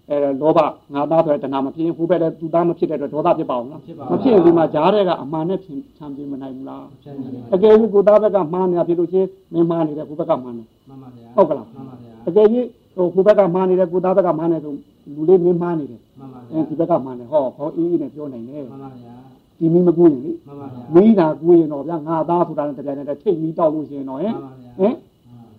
[0.09, 0.59] အဲလောဘ
[0.93, 3.89] ငါသားဆိုတဲ့တဏှာမဖြစ်ရင်ဟိုဘက်လည်းသူသားမဖြစ်တဲ့အတွက်ဒေါသဖြစ်ပါအောင်လားမဖြ
[4.27, 12.46] စ်ရင်ဒီမှာဂျားတဲ့ကအမှန်နဲ့ဖြန်ဖြန်ပြမနိုင်ဘူးလား ဖြတ်နေတယ် အကယ်၍ကိုသားဘက်ကမှားနေတာဖြစ်လို့ချင်းမင်းမှားနေတယ်ဟိုဘက်ကမှားနေ မှန်ပါဗျာ ဟုတ်ကလား မှန်ပါဗျာ ာ အကယ်၍
[12.96, 14.72] ဟိုဟိုဘက်ကမှားနေတယ်ကိုသားဘက်ကမှားနေဆို
[15.14, 19.14] လူလေးမင်းမှားနေတယ်မှန်ပါအဲဗျာဒီဘက်ကမှားနေဟောခေါင်းအေးအေးနဲ့ပြောနိုင်တယ်မှန်ပါဗျာ
[19.58, 24.94] ဒီမီမကူရင်လေမှန်ပါဗျာမီးတာကူရင်တော့ဗျာငါသားဆိုတာနဲ့တပြိုင်နက်တည်းထိတ်မီးတောက်လို့ရှိရင်တော့ဟင်မှန်ပါဗျာဟင်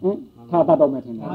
[0.01, 0.15] ဟင်
[0.49, 1.27] ထားတတ်တော့မယ်ထင်တယ်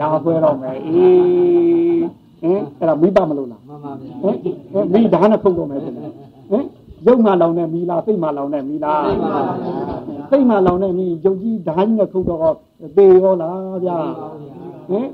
[0.00, 2.04] ဒါဆွဲတော့မယ်အေး
[2.42, 4.36] ဟင်အဲ့ဒါမိပါမလို့လားမှန်ပါဗျာဟင်
[4.72, 6.12] ဟင်မိဓာတ်နဲ့ခုတ်တော့မယ်ထင်တယ်
[6.50, 6.64] ဟင်
[7.06, 9.54] ရုပ်မှလောင်တဲ့မီလားစိတ်မှလောင်တဲ့မီလားသိပါပါ
[10.08, 12.55] ဗျာ စိတ်မှလောင်တဲ့မီရုပ်ကြီးဓာတ်ကြီးနဲ့ခုတ်တော့
[12.95, 13.97] သေရောလားဗျာ
[14.89, 15.07] ဟင်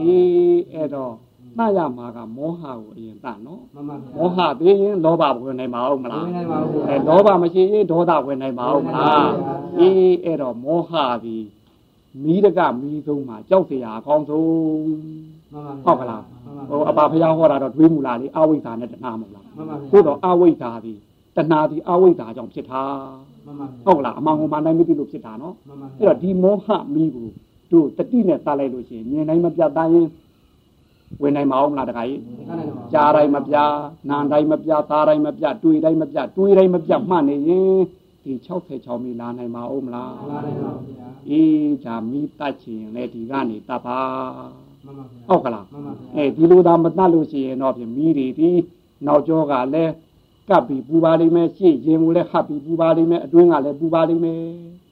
[0.00, 1.14] အေးအဲ့တော့
[1.58, 9.28] တတ်ရမှာကမောဟကိုအရင်တတ်နော် မှန်ပါဗျာ မောဟသေးရင်လောဘဝင်နိုင်မှာဟုတ်မလား ဝင်နိုင်ပါဘူး အဲလောဘမရှိရင်ဒေါသဝင်နိုင်မှာဟုတ်မလား
[9.78, 10.92] အေးအဲ့တော့မောဟ
[11.24, 11.44] သည်
[12.24, 14.46] မိတကမိဆုံးမှာကြောက်เสียအကောင်းဆုံး
[15.52, 16.22] မှန်ပါ ဟုတ်ကလား
[16.68, 20.98] ဟိုအပါဖျားဟောတာတော့တွေးမူလားလေအဝိဇ္ဇာနဲ့တဏှာမဟုတ်လား မှန်ပါဗျာ သို့တော့အဝိဇ္ဇာသည်
[21.35, 22.83] တဏှာသည်အဝိဇ္ဇာကြောင့်ဖြစ်တာ
[23.45, 27.27] မှန်ပါဟုတ်ကလားအမှန်ဟိုမှနိုင်မသိလို့ဖြစ်တာနော်မှန်ပါအဲ့တော့ဒီမောဟမိကို
[27.71, 30.07] တို့တတိနဲ့တားလိုက်လို့ရှိရင်မြင်နိုင်မပြတ်သားရင်
[31.21, 32.21] ဝင်နိုင်မအောင်မလားတခါကြီး
[32.93, 33.55] ကြားတိုင်းမပြ
[34.09, 37.79] နားတိုင်းမပြသားတိုင်းမပြတွေ့တိုင်းမပြတွေးတိုင်းမပြမှတ်နေရင်
[38.23, 38.33] ဒီ
[38.69, 43.99] 66မီလာနိုင်မှာအောင်မလားမှန်ပါဗျာအေးဒါမိတတ်ချင်လေဒီကနေတတ်ပါ
[44.85, 48.49] မှန်ပါဗျာဟုတ်ကလားမှန်ပါဗျာအဲဒီလိုသာမတတ်လို့ရှိရင်တော့ဖြင့်မိတွေဒီ
[49.05, 49.91] နောက်ကျောကလည်း
[50.49, 54.39] ကပ်ပြီးပူပါလိမ့်မယ်ရှေ့ရင်ကိုလည်းဟပ်ပြီးပူပါလိမ့်မယ်အတွင်းကလည်းပူပါလိမ့်မယ်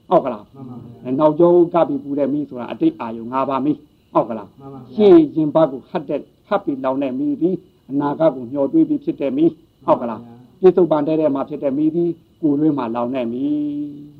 [0.08, 3.72] ဟုတ်ကလားမှန်ပါဗျာအဲနောက်ကျောကပ်ပြီးပူတဲ့မိဆိုတာအတိတ်အာယုံ၅ပါးမိ
[4.12, 7.56] ဟုတ်ကလားမှန်ပါဗျာရှေ့ရင်ဘတ်ကိုဟတ်တဲ့ဟတ်ပြီးလောင်တဲ့မိသည်
[7.90, 9.44] အနာဂတ်ကိုမျှော်တွေးပြီးဖြစ်တဲ့မိ
[9.86, 10.20] ဟုတ်ကလား
[10.60, 12.10] ပြစ္ဆုတ်ပန်တဲ့တဲ့မှာဖြစ်တဲ့မိသည်
[12.42, 13.44] ကိုယ်တွင်းမှာလောင်တဲ့မိ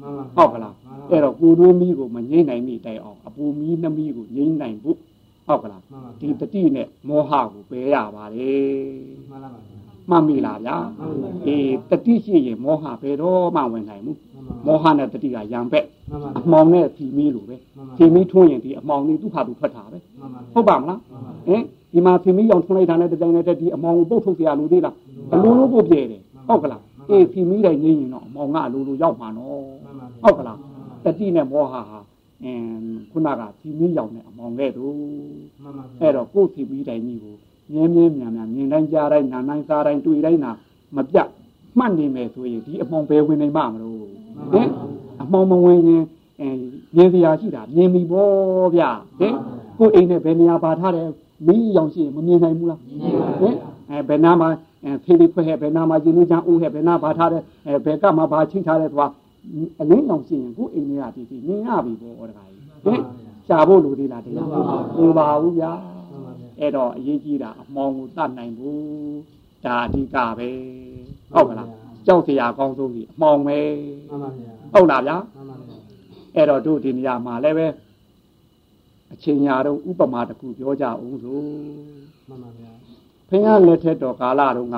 [0.00, 0.74] မှန်ပါဟုတ်ကလား
[1.10, 4.98] အဲ့တော့ကိုယ်တွင်းမိကိုမငြိမ့်နိုင်မိတိုင်အောင်အပူမီးနှမီးကိုငြိမ့်နိုင်ဖို့
[5.46, 8.52] ဟုတ်ကလားမှန်ပါဒီတတိနဲ့မောဟကိုပယ်ရပါလေ
[9.30, 9.71] မှန်ပါဗျာ
[10.09, 10.77] မှတ်မိလားဗျာ
[11.45, 14.19] အေးတတိရှိရင်မောဟဘယ်တော့မှဝင်နိုင်ဘူး
[14.65, 17.55] မောဟနဲ့တတိကရံပက် မှန်ပါ အမှောင်နဲ့စီမီးလိုပဲ
[17.97, 20.99] စီမီးထွန်းရင်ဒီအမှောင်လေးသူ့ဟာသူထွက်တာပဲ မှန်ပါ ဟုတ်ပါမလား
[21.47, 24.95] ဟင်ဒီမှာဖီမီရောင်ထွန်းလိုက်တာနဲ့တကြိုင်နဲ့တည်းဒီအမောင်ကိုပုတ်ထုတ်เสียလို့သေးလား
[25.33, 29.61] အလိုလိုကိုပြဲတယ်ဟုတ်ကလားအေးဖီမီတိုင်းငိမ့်ရင်တော့အမောင်ကအလိုလိုရောက်မှာနော်
[30.23, 30.59] ဟုတ်ကလား
[31.03, 31.81] တတိနဲ့မောဟဟာ
[32.43, 32.65] အင်း
[33.11, 34.93] ခုနကဖီမီရောင်နဲ့အမောင်ခဲ့တို့
[35.61, 37.35] မှန်ပါ အဲ့တော့ကိုယ်ဖီမီတိုင်းကြီးကို
[37.72, 40.50] မြဲမြဲမြံမြံမြင်တိုင်းကြားတိုင်းနားတိုင်းစားတိုင်းတွေ့တိုင်းနာ
[40.96, 41.28] မပြတ်
[41.78, 43.96] မှတ်နေမယ်ဆိုရင်ဒီအမောင်ဘယ်ဝင်နိုင်မှာမလို့
[44.52, 44.68] ဟင်
[45.20, 46.02] အမောင်မဝင်ရင်
[46.40, 46.48] အဲ
[46.96, 48.28] မြင်စရာရှိတာမြင်ပြီဗော
[48.74, 48.82] ဗျ
[49.18, 49.34] ဟင်
[49.78, 51.08] ကိုယ်အိမ်နဲ့ဘယ်နေရာပါထားတယ်
[51.46, 53.54] မီးရောင်ရှိရင်မမြင်နိုင်ဘူးလားဟင်
[53.90, 54.48] အဲအဲဘယ်နာမှာ
[54.84, 59.10] အဲဖေးလေးခွဲဟဲ့ဘယ်နာမှာရင်းနှီးချမ်းဦးဟဲ့ဘယ်နာဘာထားတဲ့အဲဘယ်ကမှာဘာချင်းထားတဲ့သွား
[59.80, 63.00] အလင်းအောင်ရှိရင်ကိုအိမ်ထဲကတည်တည်မြင်ရပြီပေါ့တခါကြီးဟင်
[63.46, 64.54] ရှားဖို့လူသေးလားတရားမ
[65.18, 65.72] ပါဘူးဗျာ
[66.62, 68.82] အဲ့တော့အရေးကြီးတာအမောင်ကိုတတ်နိုင်ဘူး
[69.64, 70.48] ဒါအဓိကပဲ
[71.32, 71.70] ဟုတ်ကလား
[72.06, 73.58] ကြောက်စရာကောင်းဆုံးကြီးအမောင်ပဲ
[74.08, 75.76] မှန်ပါဗျာဟုတ်လားဗျာမှန်ပါဗျာ
[76.34, 77.66] အဲ့တော့တို့ဒီနေရာမှာလည်းပဲ
[79.12, 81.38] အချိန်ညာတော့ဥပမာတစ်ခုပြောကြအောင်ဆို
[82.28, 82.70] မှန်ပါဗျာ
[83.28, 84.76] ဖခင်လက်ထက်တော်ကာလတုန်းက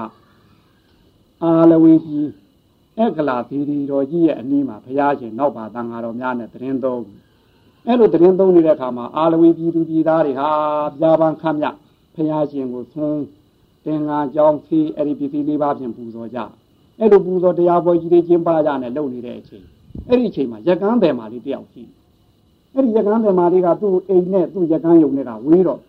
[1.43, 2.29] အာလဝေကြီး
[2.99, 7.01] အက္ကလာဗီဒီတော်ကြီးရဲ့အနီးမှာဘုရားရှင်နောက်ပါတန်ဃာတော်များနဲ့တရင်တော်
[7.87, 10.49] အဲ့လိုတရင်သုံးနေတဲ့အခါမှာအာလဝီပြည်သူပြည်သားတွေဟာ
[10.99, 11.67] ပြာပန်းခမ်းမြ
[12.15, 13.25] ဘုရားရှင်ကိုသွန်း
[13.85, 16.39] တင်ငါကြောင်းဖီအဲ့ဒီပစ္စည်းလေးပါးဖြင့်ပူဇော်ကြ
[16.99, 19.65] အဲ့လိုပူဇော်တရားပွဲကြီးတွေကျင်းပကြနဲ့လုပ်နေတဲ့အချိန်
[20.09, 21.93] အဲ့ဒီအချိန်မှာရကန်းတယ်မာလေးတယောက်ရှိတယ်
[22.75, 25.81] အဲ့ဒီရကန်းတယ်မာလေးကသူ့အိမ်နဲ့သူ့ရကန်းယုံနဲ့ကဝေးတော့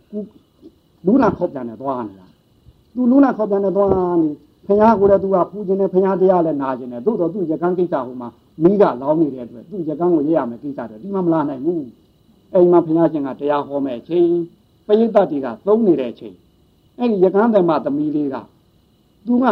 [1.05, 2.27] လူနာခေါက်ပြန်နေသွားနေတာ
[2.95, 3.91] သူလူနာခေါ်ပြန်နေသွား
[4.21, 4.29] နေ
[4.65, 8.29] ဖခင်ကိုလည်းသူကပူခြင်းနဲ့ဖခင်တရားလည်းနာခြင်းနဲ့သို့တော့သူ့ရကန်းကိစ္စဟိုမှာ
[8.63, 11.85] မိကလောင်းနေတဲ့အတွက်သူ့ရကန်းကိုရရမယ်ကိစ္စတွေဒီမှာမလာနိုင်ဘူး
[12.53, 14.29] အိမ်မှာဖခင်ရှင်ကတရားဟောမဲ့အချိန်
[14.87, 16.35] ပရိသတ်တွေကသုံးနေတဲ့အချိန်
[16.99, 18.35] အဲ့ဒီရကန်းတယ်မသမီးလေးက
[19.25, 19.45] သူက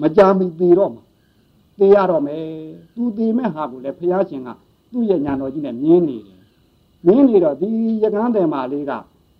[0.00, 1.02] မကြမီသေးတော့မှာ
[1.78, 2.42] သေရတော့မယ်
[2.94, 4.48] သူသေမဲ့ဟာကိုလည်းဖခင်ရှင်က
[4.92, 6.38] သူ့ရဲ့ညာတော်ကြီးနဲ့မြင်းနေတယ်
[7.06, 7.68] မြင်းနေတော့ဒီ
[8.02, 8.92] ရကန်းတယ်မလေးက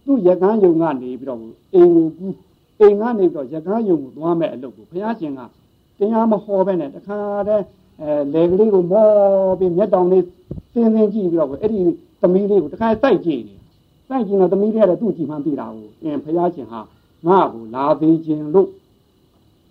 [0.05, 1.41] သူ့ရကန်းယုံကနေပြီးတော့
[1.75, 2.35] အိမ်ကိုကူး
[2.81, 5.41] အိမ်ကနေပြီးတော့ရကားယုံကိုသွားမဲ့အလုပ်ကိုဘုရားရှင်က
[5.99, 7.19] တရားမဟောပဲနဲ့တခါ
[7.49, 7.65] တည်း
[8.01, 9.07] အဲလေကလေးကိုမော
[9.59, 10.25] ပြီးမျက်တောင်လေး
[10.73, 11.81] သင်းသင်းကြည့်ပြီးတော့အဲ့ဒီ
[12.21, 13.55] သမီးလေးကိုတခါစိုက်ကြည့်နေ
[14.09, 16.81] စိုက်ကြည့်တော့သမီးလေးကလည်းသူ့ကြည့်မှန်းသိတာကိုအင်းဘုရားရှင်ဟာ
[17.27, 18.69] ငါ့ကိုလာသေးခြင်းလို့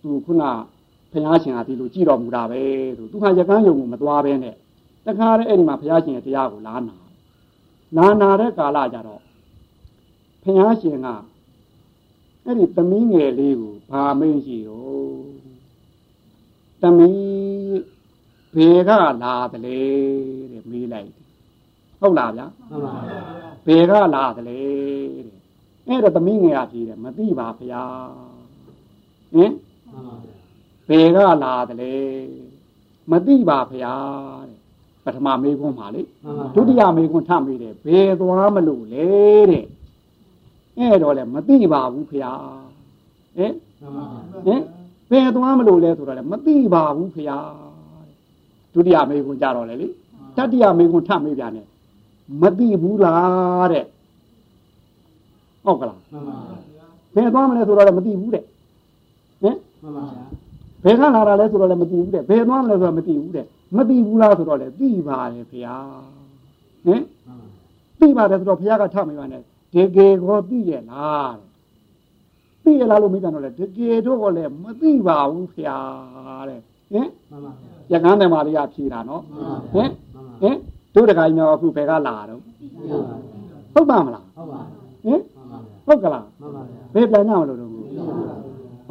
[0.01, 0.43] သူခုန
[1.11, 2.61] ဘုရားရှင်ကဒီလိုကြည့်တော်မူတာပဲ
[2.97, 4.55] ဆိုသူကရကားယုံကိုမသွားပဲနဲ့
[5.05, 6.95] တခါတည်းအဲ့ဒီမှာဘုရားရှင်ရဲ့တရားကိုလာနာ
[7.97, 9.21] လာနာတဲ့ကာလကြတော့
[10.43, 11.07] ဘုရားရှင်က
[12.49, 14.87] အဲ့ဒီသမီးငယ်လေးကိုဘာမင်းရှိရော
[16.81, 17.81] သမီး
[18.55, 18.91] ဘယ်က
[19.23, 19.79] လာသလဲ
[20.51, 21.25] တဲ့မေးလိုက်တယ်
[21.99, 23.21] ဟုတ်လားဗျာမှန်ပါဗျာ
[23.67, 24.59] ဘယ်ကလာသလဲ
[25.25, 25.37] တဲ့
[25.87, 27.83] အဲ့တော့သမီးငယ်ကဖြေတယ်မသိပါဗျာ
[29.33, 29.51] ဟင်
[29.89, 30.35] မှန်ပါဗျာ
[30.89, 31.93] ဘယ်ကလာသလဲ
[33.11, 33.93] မသိပါဗျာ
[34.49, 34.59] တဲ့
[35.05, 39.07] ပထမမေးခွန်းပါလေမှန်ပါဒုတိယမေးခွန်းထပ်မေးတယ်ဘယ်သွားမလို့လဲ
[39.51, 39.65] တဲ့
[40.79, 42.31] အဲ့တော့လေမသိပါဘူးဗျာ
[43.37, 44.05] ဟင်မှန်ပါ
[44.45, 44.61] ဗျာဟင်
[45.11, 47.37] ဘယ်သွားမလို့လဲဆိုတော့လေမသိပါဘူးဖရာ
[48.73, 49.87] ဒုတိယမေကွန်းကြတော့လေလေ
[50.37, 51.67] တတိယမေကွန်းထမေးပြန်တယ်
[52.41, 53.85] မသိဘူးလားတဲ့
[55.65, 56.37] ဟုတ်ကလားမှန်ပါ
[56.73, 58.43] ဗျာဘယ်သွားမလဲဆိုတော့လည်းမသိဘူးတဲ့
[59.41, 60.23] ဟင်မှန်ပါဗျာ
[60.83, 65.75] ဘယ်ကလာတာလဲဆိုတော့လည်းမသိဘူးတဲ့ဘယ်သွားမလဲဆိုတော့မသိဘူးတဲ့မသိဘူးလားဆိုတော့လည်းသိပါတယ်ဖရာ
[66.85, 67.01] ဟင်
[67.99, 69.41] မှန်ပါသိပါတယ်ဆိုတော့ဖရာကထမေးပါနဲ့
[69.77, 71.47] တကယ်ကိုသိရဲ့လားတဲ့
[72.63, 75.77] သိရလားလို့မိပြန်တော့လေတကယ်တော့လည်းမသိပါဘူးဖရာ
[76.49, 76.59] တဲ့
[76.91, 77.51] ဟင်မှန်ပါ
[77.89, 80.55] ဗျာရကန်းတယ်မာလေးကဖြေတာနော်မှန်ပါဟင်မှန်ပါဟင်
[80.93, 82.41] တို့တခါကြီးများအခုဘယ်ကလာတော့
[83.73, 84.59] ဟုတ်ပါမလားဟုတ်ပါ
[85.05, 87.71] ဟင်မှန်ပါဗျာဟုတ်ကလားမှန်ပါဗျာဘယ်ပြန်ကြမလို့တော့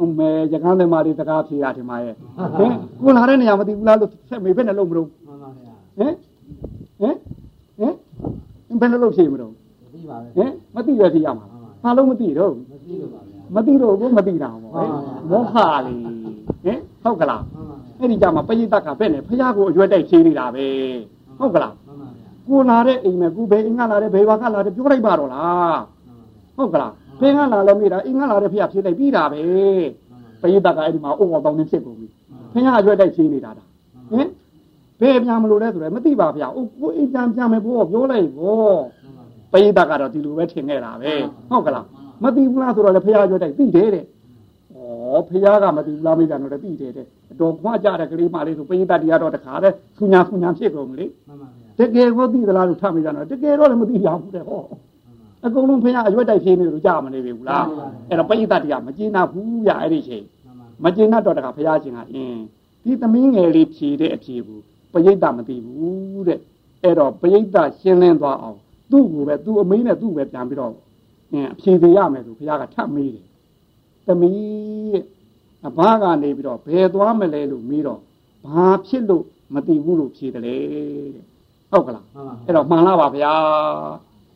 [0.01, 2.15] အမေရကန်းတယ်မာလေးတကားဖြေတာဒီမှာရဲ့
[2.57, 2.71] ဟင်
[3.01, 6.13] ကိုလာတဲ့နေရာမသိဘူးလားလို့ဆက်မေဘယ်နဲ့လုံးမလို့မှန်ပါဗျာဟင်
[6.99, 7.15] ဟင်
[7.79, 9.66] ဟင်ဘယ်နဲ့လုံးဖြေမလို့သိ
[10.09, 11.45] ပါပဲဟင်မသိရဖြေရမှာ
[11.83, 14.89] ဘာလို့မသိတော့မသိလို့ပါဗျာမသိတော့ဘူးမသိတာပေါ့ဟင်
[15.29, 15.53] မောခ
[15.85, 15.99] လေး
[16.63, 20.65] ဟင်ဟုတ်ကလားမှန်ပါဗျာအဲ့ဒီကြမှာပရိသတ်ကဘယ်နဲ့ဖះကိုအရွယ်တိုက်ဖြေနေတာပဲ
[21.39, 25.79] ဟုတ်ကလားမှန်ပါဗျာကိုလာတဲ့အိမ်မဲ့ကိုဘယ်အိမ်ကလာတဲ့ဘယ်ဘာကလာတဲ့ပြောလိုက်ပါတော့လား
[26.57, 26.87] မှန်ပါဗျာ
[27.19, 29.41] ဟုတ်ကလားဘယ်ကလာလဲမိတာအိမ်ကလာတဲ့ဖះဖြေလိုက်ပြီးတာပဲ
[30.41, 32.07] ပရိသတ်ကအဲ့ဒီမှာအိုးအောင်တောင်းနေဖြစ်ကုန်ပြီ
[32.53, 33.63] ဖះအရွယ်တိုက်ဖြေနေတာဒါ
[34.11, 34.27] ဟင်
[35.01, 38.75] ဘယ်ပြန်မလို့လဲဆိုတော့မသိပါဖះအိုးကိုအိမ်ပြန်ပြန်မယ်ဘောပြောလိုက်ဘော
[39.51, 41.11] ပရိသတ်ကတော့ဒီလိုပဲထင်ခဲ့တာပဲ
[41.49, 41.85] ဟုတ်ကလား
[42.23, 54.61] မသိဘူးလားဆိုတော့လေဖះအရွယ်တိုက်သိတယ်တဲ့ဩဖះကမသိဘူးလားမိတာတော့သိတယ်တဲ့အတော်ခွာကြတဲ့ကလေးမလေးဆိုပရိသတ်တရားတော့တခါတဲ့ခုညာခုညာဖြစ်ကုန်ပြီလေမှန်ပါဗျာတကယ်ကိုသိသလားလို့ထမိကြတော့တကယ်တော့လည်းမသိရဘူးတဲ့ဟော
[55.45, 57.65] အကုန်လုံးဖះအရွက်တိုက်ဖြေးနေလို့ကြားမနေပြီဘူးလား
[58.09, 62.41] အဲ့တော့ပိဋကတရားမကျင်းနာဘူးရအဲ့ဒီချိန်မှန်ပါမကျင်းနာတော့တခါဖះရှင်ကအင်း
[62.83, 64.61] ဒီသမီးငယ်လေးဖြေတဲ့အဖြေဘူး
[64.93, 66.39] ပိဋကမသိဘူးတဲ့
[66.83, 68.57] အဲ့တော့ပိဋကရှင်းလင်းသွားအောင်
[68.91, 70.73] သူ့ကိုပဲသူ့အမင်းနဲ့သူ့ပဲပြန်ပြီးတော့
[71.31, 73.25] အင်းအဖြေသေးရမယ်ဆိုဖះကထပ်မေးတယ်
[74.07, 74.99] သမီး
[75.67, 77.99] အဘကနေပြီးတော့ဘယ်သွားမလဲလို့မေးတော့
[78.45, 79.23] ဘာဖြစ်လို့
[79.53, 80.55] မသိဘူးလို့ဖြေတယ်လေ
[81.15, 81.25] တဲ့
[81.71, 83.33] ဟုတ်ကလားမှန်ပါအဲ့တော့မှန်လားပါဗျာ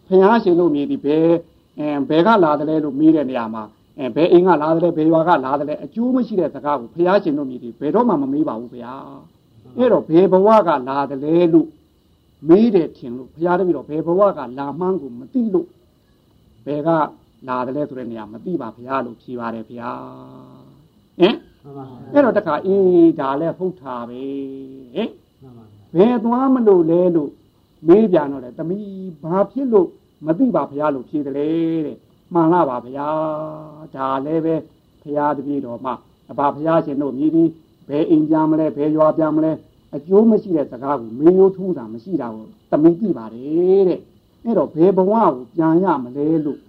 [0.07, 1.29] ဖျားရှင်လို့မြည်ဒီဘယ်
[1.79, 3.63] အဲဘယ်ကလာတယ်လဲလို့မေးတဲ့နေရာမှာ
[3.99, 8.93] အဲဘယ်အိမ်ကလာတယ်လဲဘယ်ရွာကလာတယ်လဲအကျိုးမရှိတဲ့စကားကိုဖျားရှင်လို့မြည်ဒီဘယ်တော့မှမမေးပါဘူးဗျာ
[9.77, 11.67] အဲ့တော့ဘယ်ဘဝကလာတယ်လဲလို့
[12.47, 15.67] မေးတယ်ထင်လို့ဖျားတပည့်တော့ဘယ်ဘဝကလာမှန်းကိုမသိလို့
[16.65, 16.89] ဘယ်က
[17.47, 19.91] လာတယ်လဲဆိုတဲ့နေရာမသိပါဗျာလို့ဖြေပါတယ်ဗျာ
[21.19, 24.23] ဟင်မှန်ပါဗျာအဲ့တော့တခါအေးဒါလည်းဟုတ်တာပဲ
[24.95, 25.09] ဟင်
[25.41, 27.31] မှန်ပါဗျာဘယ်သွားမလို့လဲလို့
[27.87, 29.89] မေးပြန်တော့လေတမီးဘာဖြစ်လို့
[30.25, 31.49] မသိပါဖရာလို့ဖြေတယ်လေ
[31.85, 31.97] တဲ့
[32.33, 33.07] မှန်လားပါဖရာ
[33.95, 34.55] ဒါလည်းပဲ
[35.01, 35.91] ဖရာတပည့်တော်မှ
[36.31, 37.49] အဘာဖရာရှင်တို့မြည်ပြီး
[37.89, 39.51] ဘယ်အိမ်ပြန်မလဲဘယ်ရွာပြန်မလဲ
[39.95, 43.99] အကျိုးမရှိတဲ့စကားကိုမေးရိုးထူးတာမရှိတာကိုတမီးသိပါတယ်တဲ့
[44.43, 46.59] အဲ့တော့ဘယ်ဘဝကိုပြန်ရမလဲလို့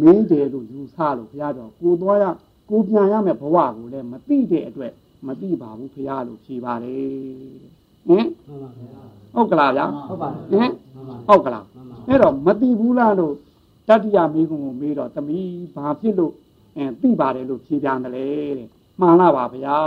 [0.00, 2.24] မင်းတယ်လို့ယူဆလို့ဖရာတော်ကိုသွားရ
[2.68, 4.92] ကိုပြန်ရမယ်ဘဝကိုလည်းမသိတဲ့အတွက်
[5.26, 7.76] မသိပါဘူးဖရာလို့ဖြေပါတယ်
[8.08, 9.04] ဟင်မှန်ပါဗျာ
[9.34, 13.34] ဟုတ်ကလားဗျာဟုတ်ပါဟင်မှန်ပါဟုတ်ကလားမှန်ပါအဲ့တော့မတိဘူးလားလို့
[13.88, 16.32] တတ္တိယမေကုံကိုမေးတော့တမီးဘာဖြစ်လို့
[16.76, 18.26] အဲသိပါတယ်လို့ဖြေပြန်တယ်လေ
[18.58, 18.68] တဲ့
[19.00, 19.78] မှန်လားပါဗျာ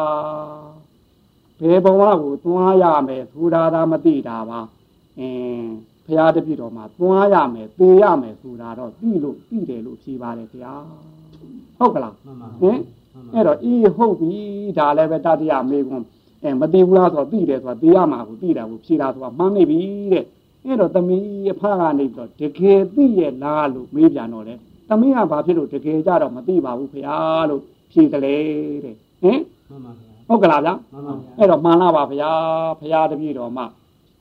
[1.62, 4.60] ဘယ်ဘဝကိုသွားရမယ်ထူတာတာမသိတာပါ
[5.20, 5.70] အင်း
[6.06, 10.74] ဖရာတပြည့်တော်မှာသွားရမယ်သေရမယ်ဆိုတာတော့သိလို့သိတယ်လို့ဖြေပါတယ်ဗျာ
[11.78, 12.78] ဟုတ်ကလားမှန်ပါဟင်
[13.34, 14.34] အဲ့တော့အေးဟုတ်ပြီ
[14.78, 16.06] ဒါလည်းပဲတတိယမေကွန်း
[16.44, 19.80] အဲမသိဘူးလားဆိုတော့သိတယ်ဆိုတာသိရမှာကိုသိတာကိုဖြေတာဆိုတာမှန်းနေပြီ
[20.14, 20.26] တဲ့
[20.66, 24.54] အဲ့တော့သမီးအဖကနေပြီးတော့တကယ်သိရဲ့လားလို့မေးပြန်တော့လေ
[24.90, 28.38] သမီးကဘာဖြစ်လို့တကယ်ကြတော့မသိပါဘူးဖေအားလို့ဖြေတယ်လေ
[28.84, 29.40] တဲ့ဟင်
[29.70, 32.33] မှန်ပါဗျာ ဟုတ်ကလားဗျာ မှန်ပါဗျာ အဲ့တော့မှန်လားပါဗျာ
[32.81, 33.65] ဖရာတပည့်တော်မှ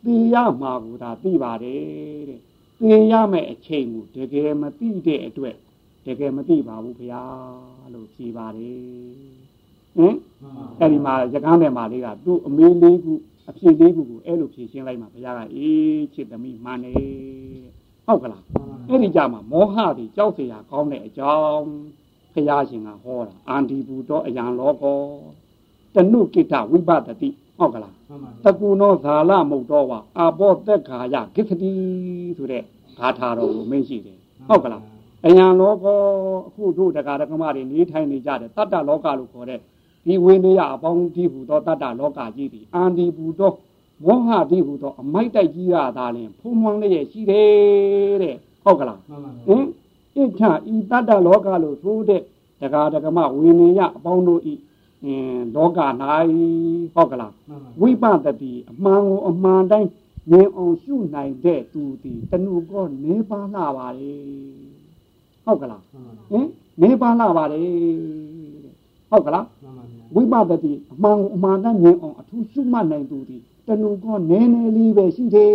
[0.06, 2.40] သိရမှာကိုဒါသိပါတယ်တဲ့
[2.80, 5.56] သိရမယ့်အချိန်ကိုတကယ်မသိတဲ့အတွက်
[6.06, 7.24] တကယ်မသိပါဘူးဗျာ
[7.94, 9.44] လို့ဖြေပါတယ်
[9.98, 13.14] ဟင် မှန်ပါ အဲ့ဒီမှာရကန်းတယ်မှာလေးကသူ့အမေးလေးခု
[13.50, 16.96] အဖြေလေးခုကိုအဲ့လိုဖြေရှင်းလိုက်မှာဘုရားကအေးချစ်သမီးမှန်တယ်
[18.06, 18.44] ဟုတ်ကလား
[18.90, 21.68] အဲ့ဒီကြမှာမောဟတွေကြောက်เสียကောင်းတဲ့အကြောင်း
[22.34, 24.98] ဘုရားရှင်ကဟောတာအာန္တိဘူတော်အယံလောကော
[25.95, 27.29] တနုကိတဝိပတတိ
[27.59, 31.71] ဟုတ်ကလားမှန်ပါတကူနောဇာလမုတ်တော်ဝါအာဘောသက်ခာယဂစ္စတိ
[32.37, 32.63] ဆိုတဲ့
[32.99, 34.19] ဂါထာတော်ကိုမင်းရှိတယ်
[34.49, 34.83] ဟုတ်ကလား
[35.27, 35.99] အယံလောကော
[36.47, 39.61] အခုတို့တရားဓမ္မတွေနေထိုင်နေကြတယ်တတ္တလောကလို့ခေါ်တဲ့
[40.07, 43.55] ဒီဝိနည်းအပေါင်းဒီဟူသောတတ္တလောကကြီးသည်အာန္တိဘူတော်
[44.05, 49.65] မောဟဒီဟူသောအမိုက်တိုက်ကြီးရတာလင်ဖုံးမှန်းလျက်ရှိတယ်တဲ့ဟုတ်ကလားမှန်ပါဟင်
[50.15, 50.41] ဣထ
[50.73, 52.23] ဤတတ္တလောကလို့ဆိုတဲ့
[52.61, 54.55] တရားဓမ္မဝိနည်းအပေါင်းတို့ဤ
[55.05, 55.79] အင်းလောက၌
[56.95, 59.89] ဟုတ်ကလားမှန်ပါဝိပဿတိအမှန်ကိုအမှန်တိုင်း
[60.31, 64.15] မြင်အောင်ရှုနိုင်တဲ့သူသည်တဏှုကောနေပါလာပါလေ
[65.45, 66.47] ဟုတ်ကလားမှန်ပါဟင်
[66.83, 67.63] နေပါလာပါလေ
[69.11, 75.55] ဟုတ်ကလားမှန်ပါဗျာဝိပဿတိအမှန်ကိုအမှန်တိုင်းမြင်အောင်အထူးရှုမှတ်နိုင်သူသည်တဏှုကောနေနေလေးပဲရှိတယ်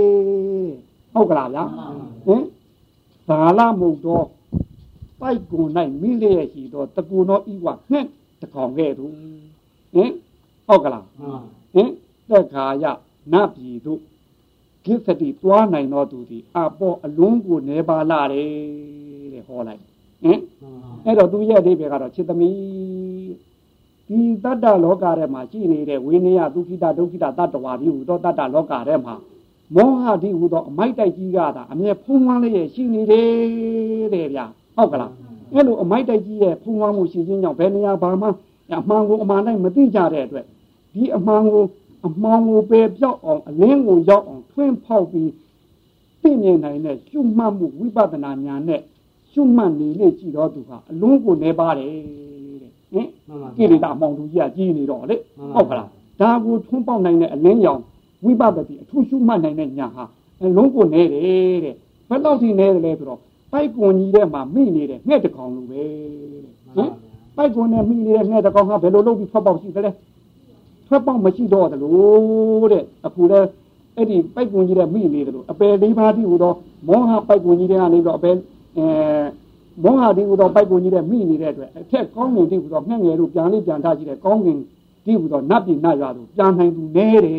[1.14, 1.64] ဟုတ်ကလားဗျာ
[2.26, 2.44] ဟင်
[3.28, 4.28] ဘာလမုတ်တော့
[5.20, 5.70] ပိုက်ကွန်၌
[6.02, 8.08] မိလျက်ရှိတော့တကူသောဤဝငှက်
[8.44, 9.06] တကောင်ခဲ့သူ
[9.94, 10.12] ဟင်
[10.68, 11.40] ဟုတ်ကလားမှန်ပါ
[11.74, 11.90] ဟင်
[12.30, 12.86] သက်ခါယ
[13.32, 14.02] နတ်ပြည်တို့
[14.86, 18.50] ကိစ္စတိသွားနိုင်တော်သူသည်အပေါ်အလုံးကိုနေပါလာတယ်
[19.34, 19.82] တဲ့ဟောလိုက်
[20.24, 22.56] ဟင်မှန်ပါအဲ့တော့သူရဲ့အဓိပ္ပာယ်ကတော့จิตသမီး
[24.10, 29.16] ဒီတတ္တလောကထဲမှာရှိနေတဲ့ဝိနည်းဒုက္ခိတဒုက္ခိတတတ္တဝါဒီဟူသောတတ္တလောကထဲမှာ
[29.76, 35.12] မောဟဒီဟူသောအမိုက်တိုက်ကြီးကသာအမြဲဖုံးလွှမ်းလျက်ရှိနေတယ်တဲ့ဗျာဟုတ်ကလား
[35.54, 38.28] အဲ့လိုအမိုက်တိုက်ကြီးရဲ့ဖုံးလွှမ်းမှုရှိခြင်းကြောင့်ဘယ်နေရာဘာမှ
[38.80, 40.46] အမှန်ကိုအမှန်တိုင်းမသိကြတဲ့အတွက်
[40.94, 41.64] ဒီအမှန်ကို
[42.08, 45.32] အမှန်ကိုပယ်ပြောက်အောင်အလင်းကိုရောက်အောင်ထွင်းဖောက်ပြီး
[46.22, 48.82] သိမြင်နိုင်တဲ့ရှုမှတ်မှုဝိပဿနာဉာဏ်နဲ့
[49.32, 51.90] ရှုမှတ်နေလေကြည်တော်သူဟာအလုံးကိုနေပါတယ်
[52.62, 55.90] တဲ့ဟင်မှန်ပါကိလေသာအမောင်သူကြီးကကြီးနေတော့လေမှန်ပါဟုတ်ကလား
[56.22, 57.82] ဒါကိုထွန်းပေါက်နိုင်တဲ့အလင်းရောင်
[58.24, 60.04] ဝိပဿတိအထူးရှုမှတ်နိုင်တဲ့ညာဟာ
[60.44, 61.76] အလုံးကိုနေတယ်တဲ့
[62.10, 63.20] ဘယ်တော့ထိနေတယ်လဲဆိုတော့
[63.54, 65.82] ပိုက်ကွန်ကြီးထဲမှာမိနေတဲ့ငှက်တစ်ကောင်လိုပဲ
[66.44, 66.92] တဲ့ဟင်
[67.38, 69.92] ပိုက်ကွန်နဲ့မိနေတဲ့ငှက်တစ်ကောင်ဟာဘယ်လိုလုပ်ပြီးထွက်ပေါက်ရှိသလဲ
[70.88, 73.40] ထွက်ပေါက်မရှိတော့သလိုတဲ့အခုလဲ
[73.98, 76.56] အဲ့ဒီပိုက်ကွန်ကြီးတဲ့မိနေတယ်လို့အပယ်လေးပါးတိဟူတော့
[76.88, 78.36] မောဟပိုက်ကွန်ကြီးတဲ့ကနေတော့အပယ်
[78.78, 78.86] အဲ
[79.84, 84.60] မောဟတိဟူသောပိုက်ပုံကြီးတဲ့မိနေတဲ့အတွက်အထက်ကောင်းငင်တိဟူသောငှက်ငယ်တို့ပြန်လေးပြန်ထားရှိတဲ့ကောင်းငင်
[85.06, 87.34] တိဟူသောနတ်ပြည်နတ်ရွာတို့ပြန်နိုင်သူနဲတယ်တဲ့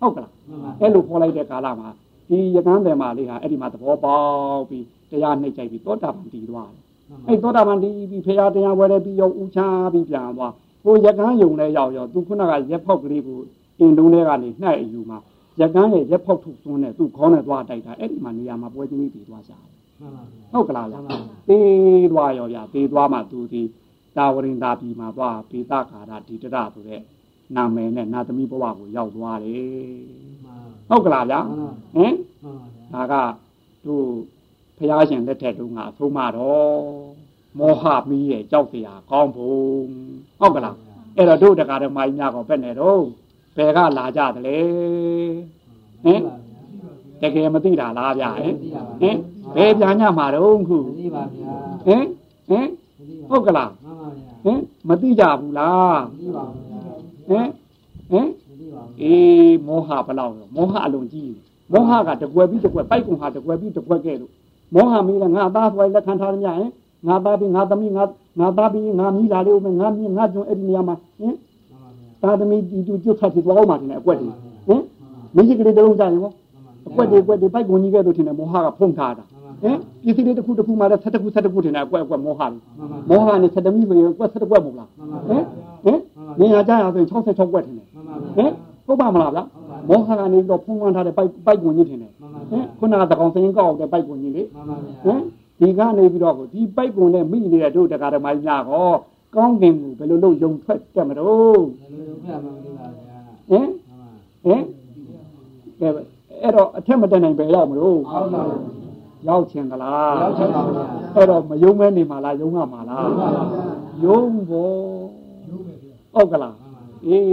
[0.00, 1.88] ဟုတ်ကလားမှန်ပါအဲ့လိုခေါ်လိုက်တဲ့ကာလမှာ
[2.32, 6.82] ဒီရကန်းတယ်မာလေးဟာအဲ့ဒီမှာသဘောပေါက်ပြီးတရားနှိပ်ကြိုက်ပြီးသောတာပန်တည်သွားတယ်
[7.28, 10.52] အဲ့သောတာပန်တည်ပြီးဖရာတရားဝဲတယ်ပြီးရောက်ဥချာပြီးပြန်သွား
[10.84, 13.38] ဟိုရကန်းယုံလဲရောက်ရောက်သူခုနကရက်ဖောက်ကလေးကို
[13.78, 15.18] အင်တုံးထဲကနေနှိုက်အယူမှာ
[15.60, 19.60] ရကန်းရဲ့ရက်ဖောက်ထုသွန်းနဲ့သူ့ခေါင်းနဲ့သွားတိုက်တာအဲ့ဒီမှာနေရာမှာပွဲချင်းပြီးပြီးသွားကြတယ်
[20.00, 20.22] မှန်ပါ
[20.52, 21.00] ဟုတ်ကလားဗျာ
[21.48, 23.62] သေးသွားရောဗျာသေးသွားမှသူဒီ
[24.16, 27.02] တာဝရင်တာပြည်မှာသွားဘေသကာရဒီတရဆိုတဲ့
[27.56, 29.62] နာမည်နဲ့နာသမီးဘဝကိုရောက်သွားတယ်
[30.44, 30.51] မှန်
[30.88, 31.40] ဟုတ်ကလားဗျာ
[31.94, 32.14] ဟင်
[32.92, 33.14] ဒါက
[33.84, 33.94] သူ
[34.76, 36.80] ဘုရားရှင်လက်ထက်တုန်းကဆုံးမတော်
[37.58, 39.60] မောဟမီးရဲ့ကြောက်စရာကောင်းဖို့
[40.38, 40.76] ဟုတ်ကလား
[41.16, 43.00] အဲ့တော့တို့တက္ကရာမကြီးများကဘယ်နဲ့တော့
[43.56, 44.58] ဘယ်ကလာကြသလဲ
[46.04, 46.20] ဟင်
[47.20, 48.54] တကယ်မသိတာလားဗျာဟင်
[49.00, 49.16] ဟင်
[49.56, 51.54] ဘယ်ပြန်ညမှာတော့ခုမသိပါဗျာ
[51.86, 52.04] ဟင်
[52.48, 52.66] ဟင်
[53.28, 56.66] ဟုတ်ကလားမှန်ပါဗျာဟင်မသိကြဘူးလားမသိပါဘူး
[57.28, 57.46] ဟင်
[58.10, 58.26] ဟင်
[59.02, 61.32] အေးမောဟဘလောက်လဲမောဟအလုံးကြီး
[61.72, 64.30] မောဟကတကွယ်ပြီးတကွယ်ပိုက်ကုံဟာတကွယ်ပြီးတကွယ်ကဲလို့
[64.74, 66.70] မောဟမီးလည်းငါသားဆိုလက်ခံထားရမြဟင်
[67.06, 68.04] ငါသားပြီးငါသမီးငါ
[68.38, 71.36] ငါသားပြီးငါမီးလာလေးဦးမယ်ငါမီးငါကျွန်းအဲ့ဒီနေရာမှာဟင်မှန်
[72.22, 74.28] ပါဗျာသားသမီးဒီတူကျွတ်ဖတ်ပြီးသွားအောင်မှတင်တယ်အကွက်တွေ
[74.66, 74.82] ဟင်
[75.34, 76.32] မင်းကြီးကလေးတလုံးကြရင်ဟော
[76.88, 79.24] အကွက်တွေအကွက်တွေပိုက်ကုံကြီးကဲလို့ထင်တယ်မောဟကဖုံးထားတာ
[79.62, 82.48] ဟင်ပစ္စည်းလေးတစ်ခုတစ်ခုမှလည်းဆက်တစ်ခုဆက်တစ်ခုထင်တယ်အကွက်အကွက်မောဟတွေ
[83.08, 84.88] မောဟနဲ့ဆက်တမီးဆိုရင်အကွက်ဆက်တစ်ကွက်မဟုတ်လား
[85.28, 85.42] ဟင်
[85.84, 85.98] ဟင်
[86.40, 88.50] နေရာကြရဆိုရင်66ကွက်ထင်တယ်မှန်ပါဟင်
[88.92, 89.44] ဟုတ်ပါမလားဗျာ
[89.88, 92.12] မောဟကနေပြီးတော့ဖုံးဝန်းထားတဲ့ပိုက်ပိုက်ကွန်ကြီးထင်တယ်
[92.50, 95.20] ဟင်ခုနကတကောင်စရင်ကောက်တဲ့ပိုက်ကွန်ကြီးလေမှန်ပါဗျာဟင်
[95.60, 98.88] ဒီကနေပြီးတော့ဒီပိုက်ကွန်နဲ့မိနေတဲ့တို့တကားဓမ္မကြီးများကော
[99.34, 103.18] ကောင်းကင်ကိုဘယ်လိုလုပ်ယုံထွက်တက်မလို့ဘယ်လိုလုပ်ပြမှမသိပါဗျာ
[103.50, 103.68] ဟင်
[104.44, 104.62] ဟင်
[105.80, 105.88] ကဲ
[106.42, 108.62] အဲ့တော့အထက်မတက်နိုင်ပဲရောက်မလို့ဟုတ်ပါဘူး
[109.28, 110.84] ရောက်ချင်သလားရောက်ချင်ပါဗျာ
[111.16, 113.06] အဲ့တော့မယုံမဲနေမှာလားယုံရမှာလား
[114.04, 114.74] ယုံဖို့
[115.48, 116.54] ရုံးမယ်ဗျာဟုတ်ကလား
[117.06, 117.26] အေး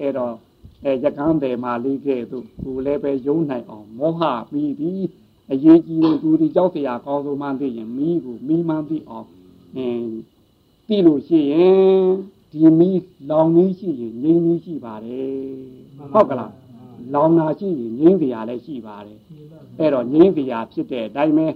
[0.00, 0.34] အဲ့တော့
[0.84, 5.04] အဲရကန်းတယ်မှာလေးခဲ့သူကိုလည်းပဲယုံနိုင်အောင်မောဟပြီးပြီး
[5.52, 9.28] အရေးကြီးတဲ့သူဒီကြောက်စရာကောင်းဆုံးမှသိရင်မိကိုမိမှသိအောင်
[9.76, 10.10] အင်း
[10.86, 12.02] သိလို့ရှိရင်
[12.52, 12.90] ဒီမိ
[13.30, 15.32] လောင်နေရှိရင်ငြိမ်းနေရှိပါတယ်
[16.12, 16.52] ဟုတ်ကလား
[17.14, 19.18] လောင်နာရှိရင်ငြိမ်းစရာလည်းရှိပါတယ်
[19.78, 21.46] အဲ့တော့ငြိမ်းစရာဖြစ်တဲ့အတိုင်းပဲ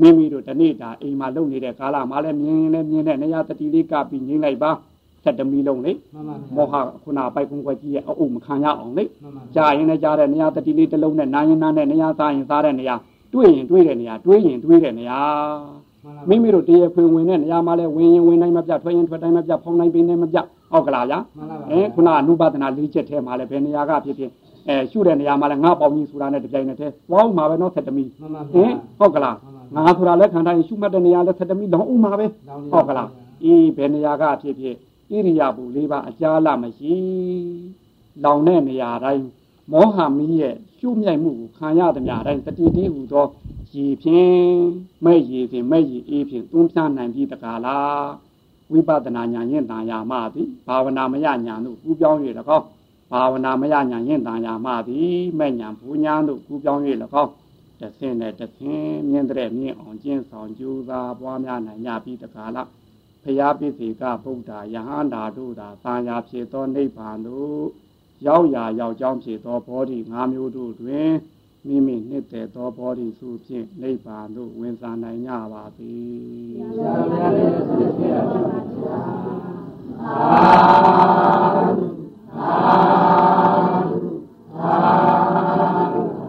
[0.00, 4.70] မိမိတို့တနေ့တာအိမ်မှာလုပ်နေတဲ့ကာလမှာလည်းမြင်ရင်လည်းမြင်တဲ့နေရာတတိလေးကပြီးငြိမ်းလိုက်ပါ
[5.24, 12.94] ဆက်တမီလုံးလေမှန်ပါဗျာမောဟခုနပိုက်ကုန်းခွက်ကြီးရဲ့အအုပ်မခံရအောင်လေမှန်ပါဗျာကြာရင်လည်းကြားတဲ့နေရာတတိလေးတစ်လုံးနဲ့နာရင်နာနဲ့နေရာစားရင်စားတဲ့နေရာ
[13.32, 15.20] တွေးရင်တွေးတဲ့နေရာတွေးရင်တွေးတဲ့နေရာ
[16.04, 20.38] မှန်ပါမိမိတို့တရားဖွင့်ဝင်တဲ့နေရာမှာလည်းဝင်ရင်ဝင်နိုင်မပြထွက်ရင်ထွက်တိုင်းမပြဖောင်းတိုင်းပင်တိုင်းမပြ
[20.72, 24.30] ဟုတ်ကလားဗျာမှန်ပါဗျာအဲခုနအနုပါဒနာလေးချက်ထဲမှာလည်းဘယ်နေရာကဖြစ်ဖြစ်
[24.68, 29.36] အဲရှုတဲ့နေရာမှာလည်းငါပေါင်းကြီးဆိုတာနဲ့တပြိုင်နက်တည်းဝေါင်းမှာပဲနော်ဆက်တမီမှန်ပါဟင်ဟုတ်ကလား
[29.76, 32.26] ငါဆိုတာလည်းခံတိုင်းရှုမှတ်တဲ့နေရာလည်းဆက်တမီလောင်းဦးမှာပဲ
[32.72, 33.08] ဟုတ်ကလား
[33.44, 34.76] အေးဘယ်နေရာကဖြစ်ဖြစ်
[35.10, 36.94] ဣရိယာပုလေးပါအကြားလာမရှိ
[38.24, 39.26] လောင်တဲ့နေရာတိုင်း
[39.72, 43.26] မောဟမီးရဲ့ရှုမြိုက်မှုကိုခံရသမျှတိုင်းတတိတိဟူသော
[43.72, 44.44] ရေဖြင့်
[45.04, 48.08] မဲ့ရေဖြင့်မဲ့ရေအေးဖြင့်သွန်းဖြားနိုင်ပြီးတကားလား
[48.70, 52.18] ဝိပဿနာဉာဏ်ရင်တန်ရာမသည်ဘာဝနာမယဉာဏ်တို့ကူးပြောင်း၍၎
[52.56, 52.66] င်း
[53.10, 56.82] ဘာဝနာမယဉာဏ်ရင်တန်ရာမသည်မဲ့ဉာဏ်ဘူညာတို့ကူးပြောင်း၍၎
[57.22, 57.30] င်း
[57.80, 62.68] တဆင်းနဲ့တဆင်းမြင်တဲ့မြင်အောင်ကျင့်ဆောင်ကြိုးစားပွားများနိုင်ကြပြီးတကားလား
[63.24, 67.62] ဘုရားပိစီကဗုဒ္ဓယဟန္တာတို့သာသာယာဖြစ်သောနိဗ္ဗာန်သို့
[68.26, 71.10] ရောက်ရာရောက်ကြောင်းဖြစ်သောဘောဓိ၅မျိုးတို့တွင်
[71.66, 76.54] မိမိနှစ်သက်သောဘောဓိစုဖြင့်နိဗ္ဗာန်သို့ဝင်စားနိုင်ကြပါသည်။
[80.06, 80.26] အာ
[81.54, 81.74] သု
[82.38, 82.54] အာ
[83.90, 84.10] သု
[84.60, 84.74] အာ
[85.92, 86.23] သု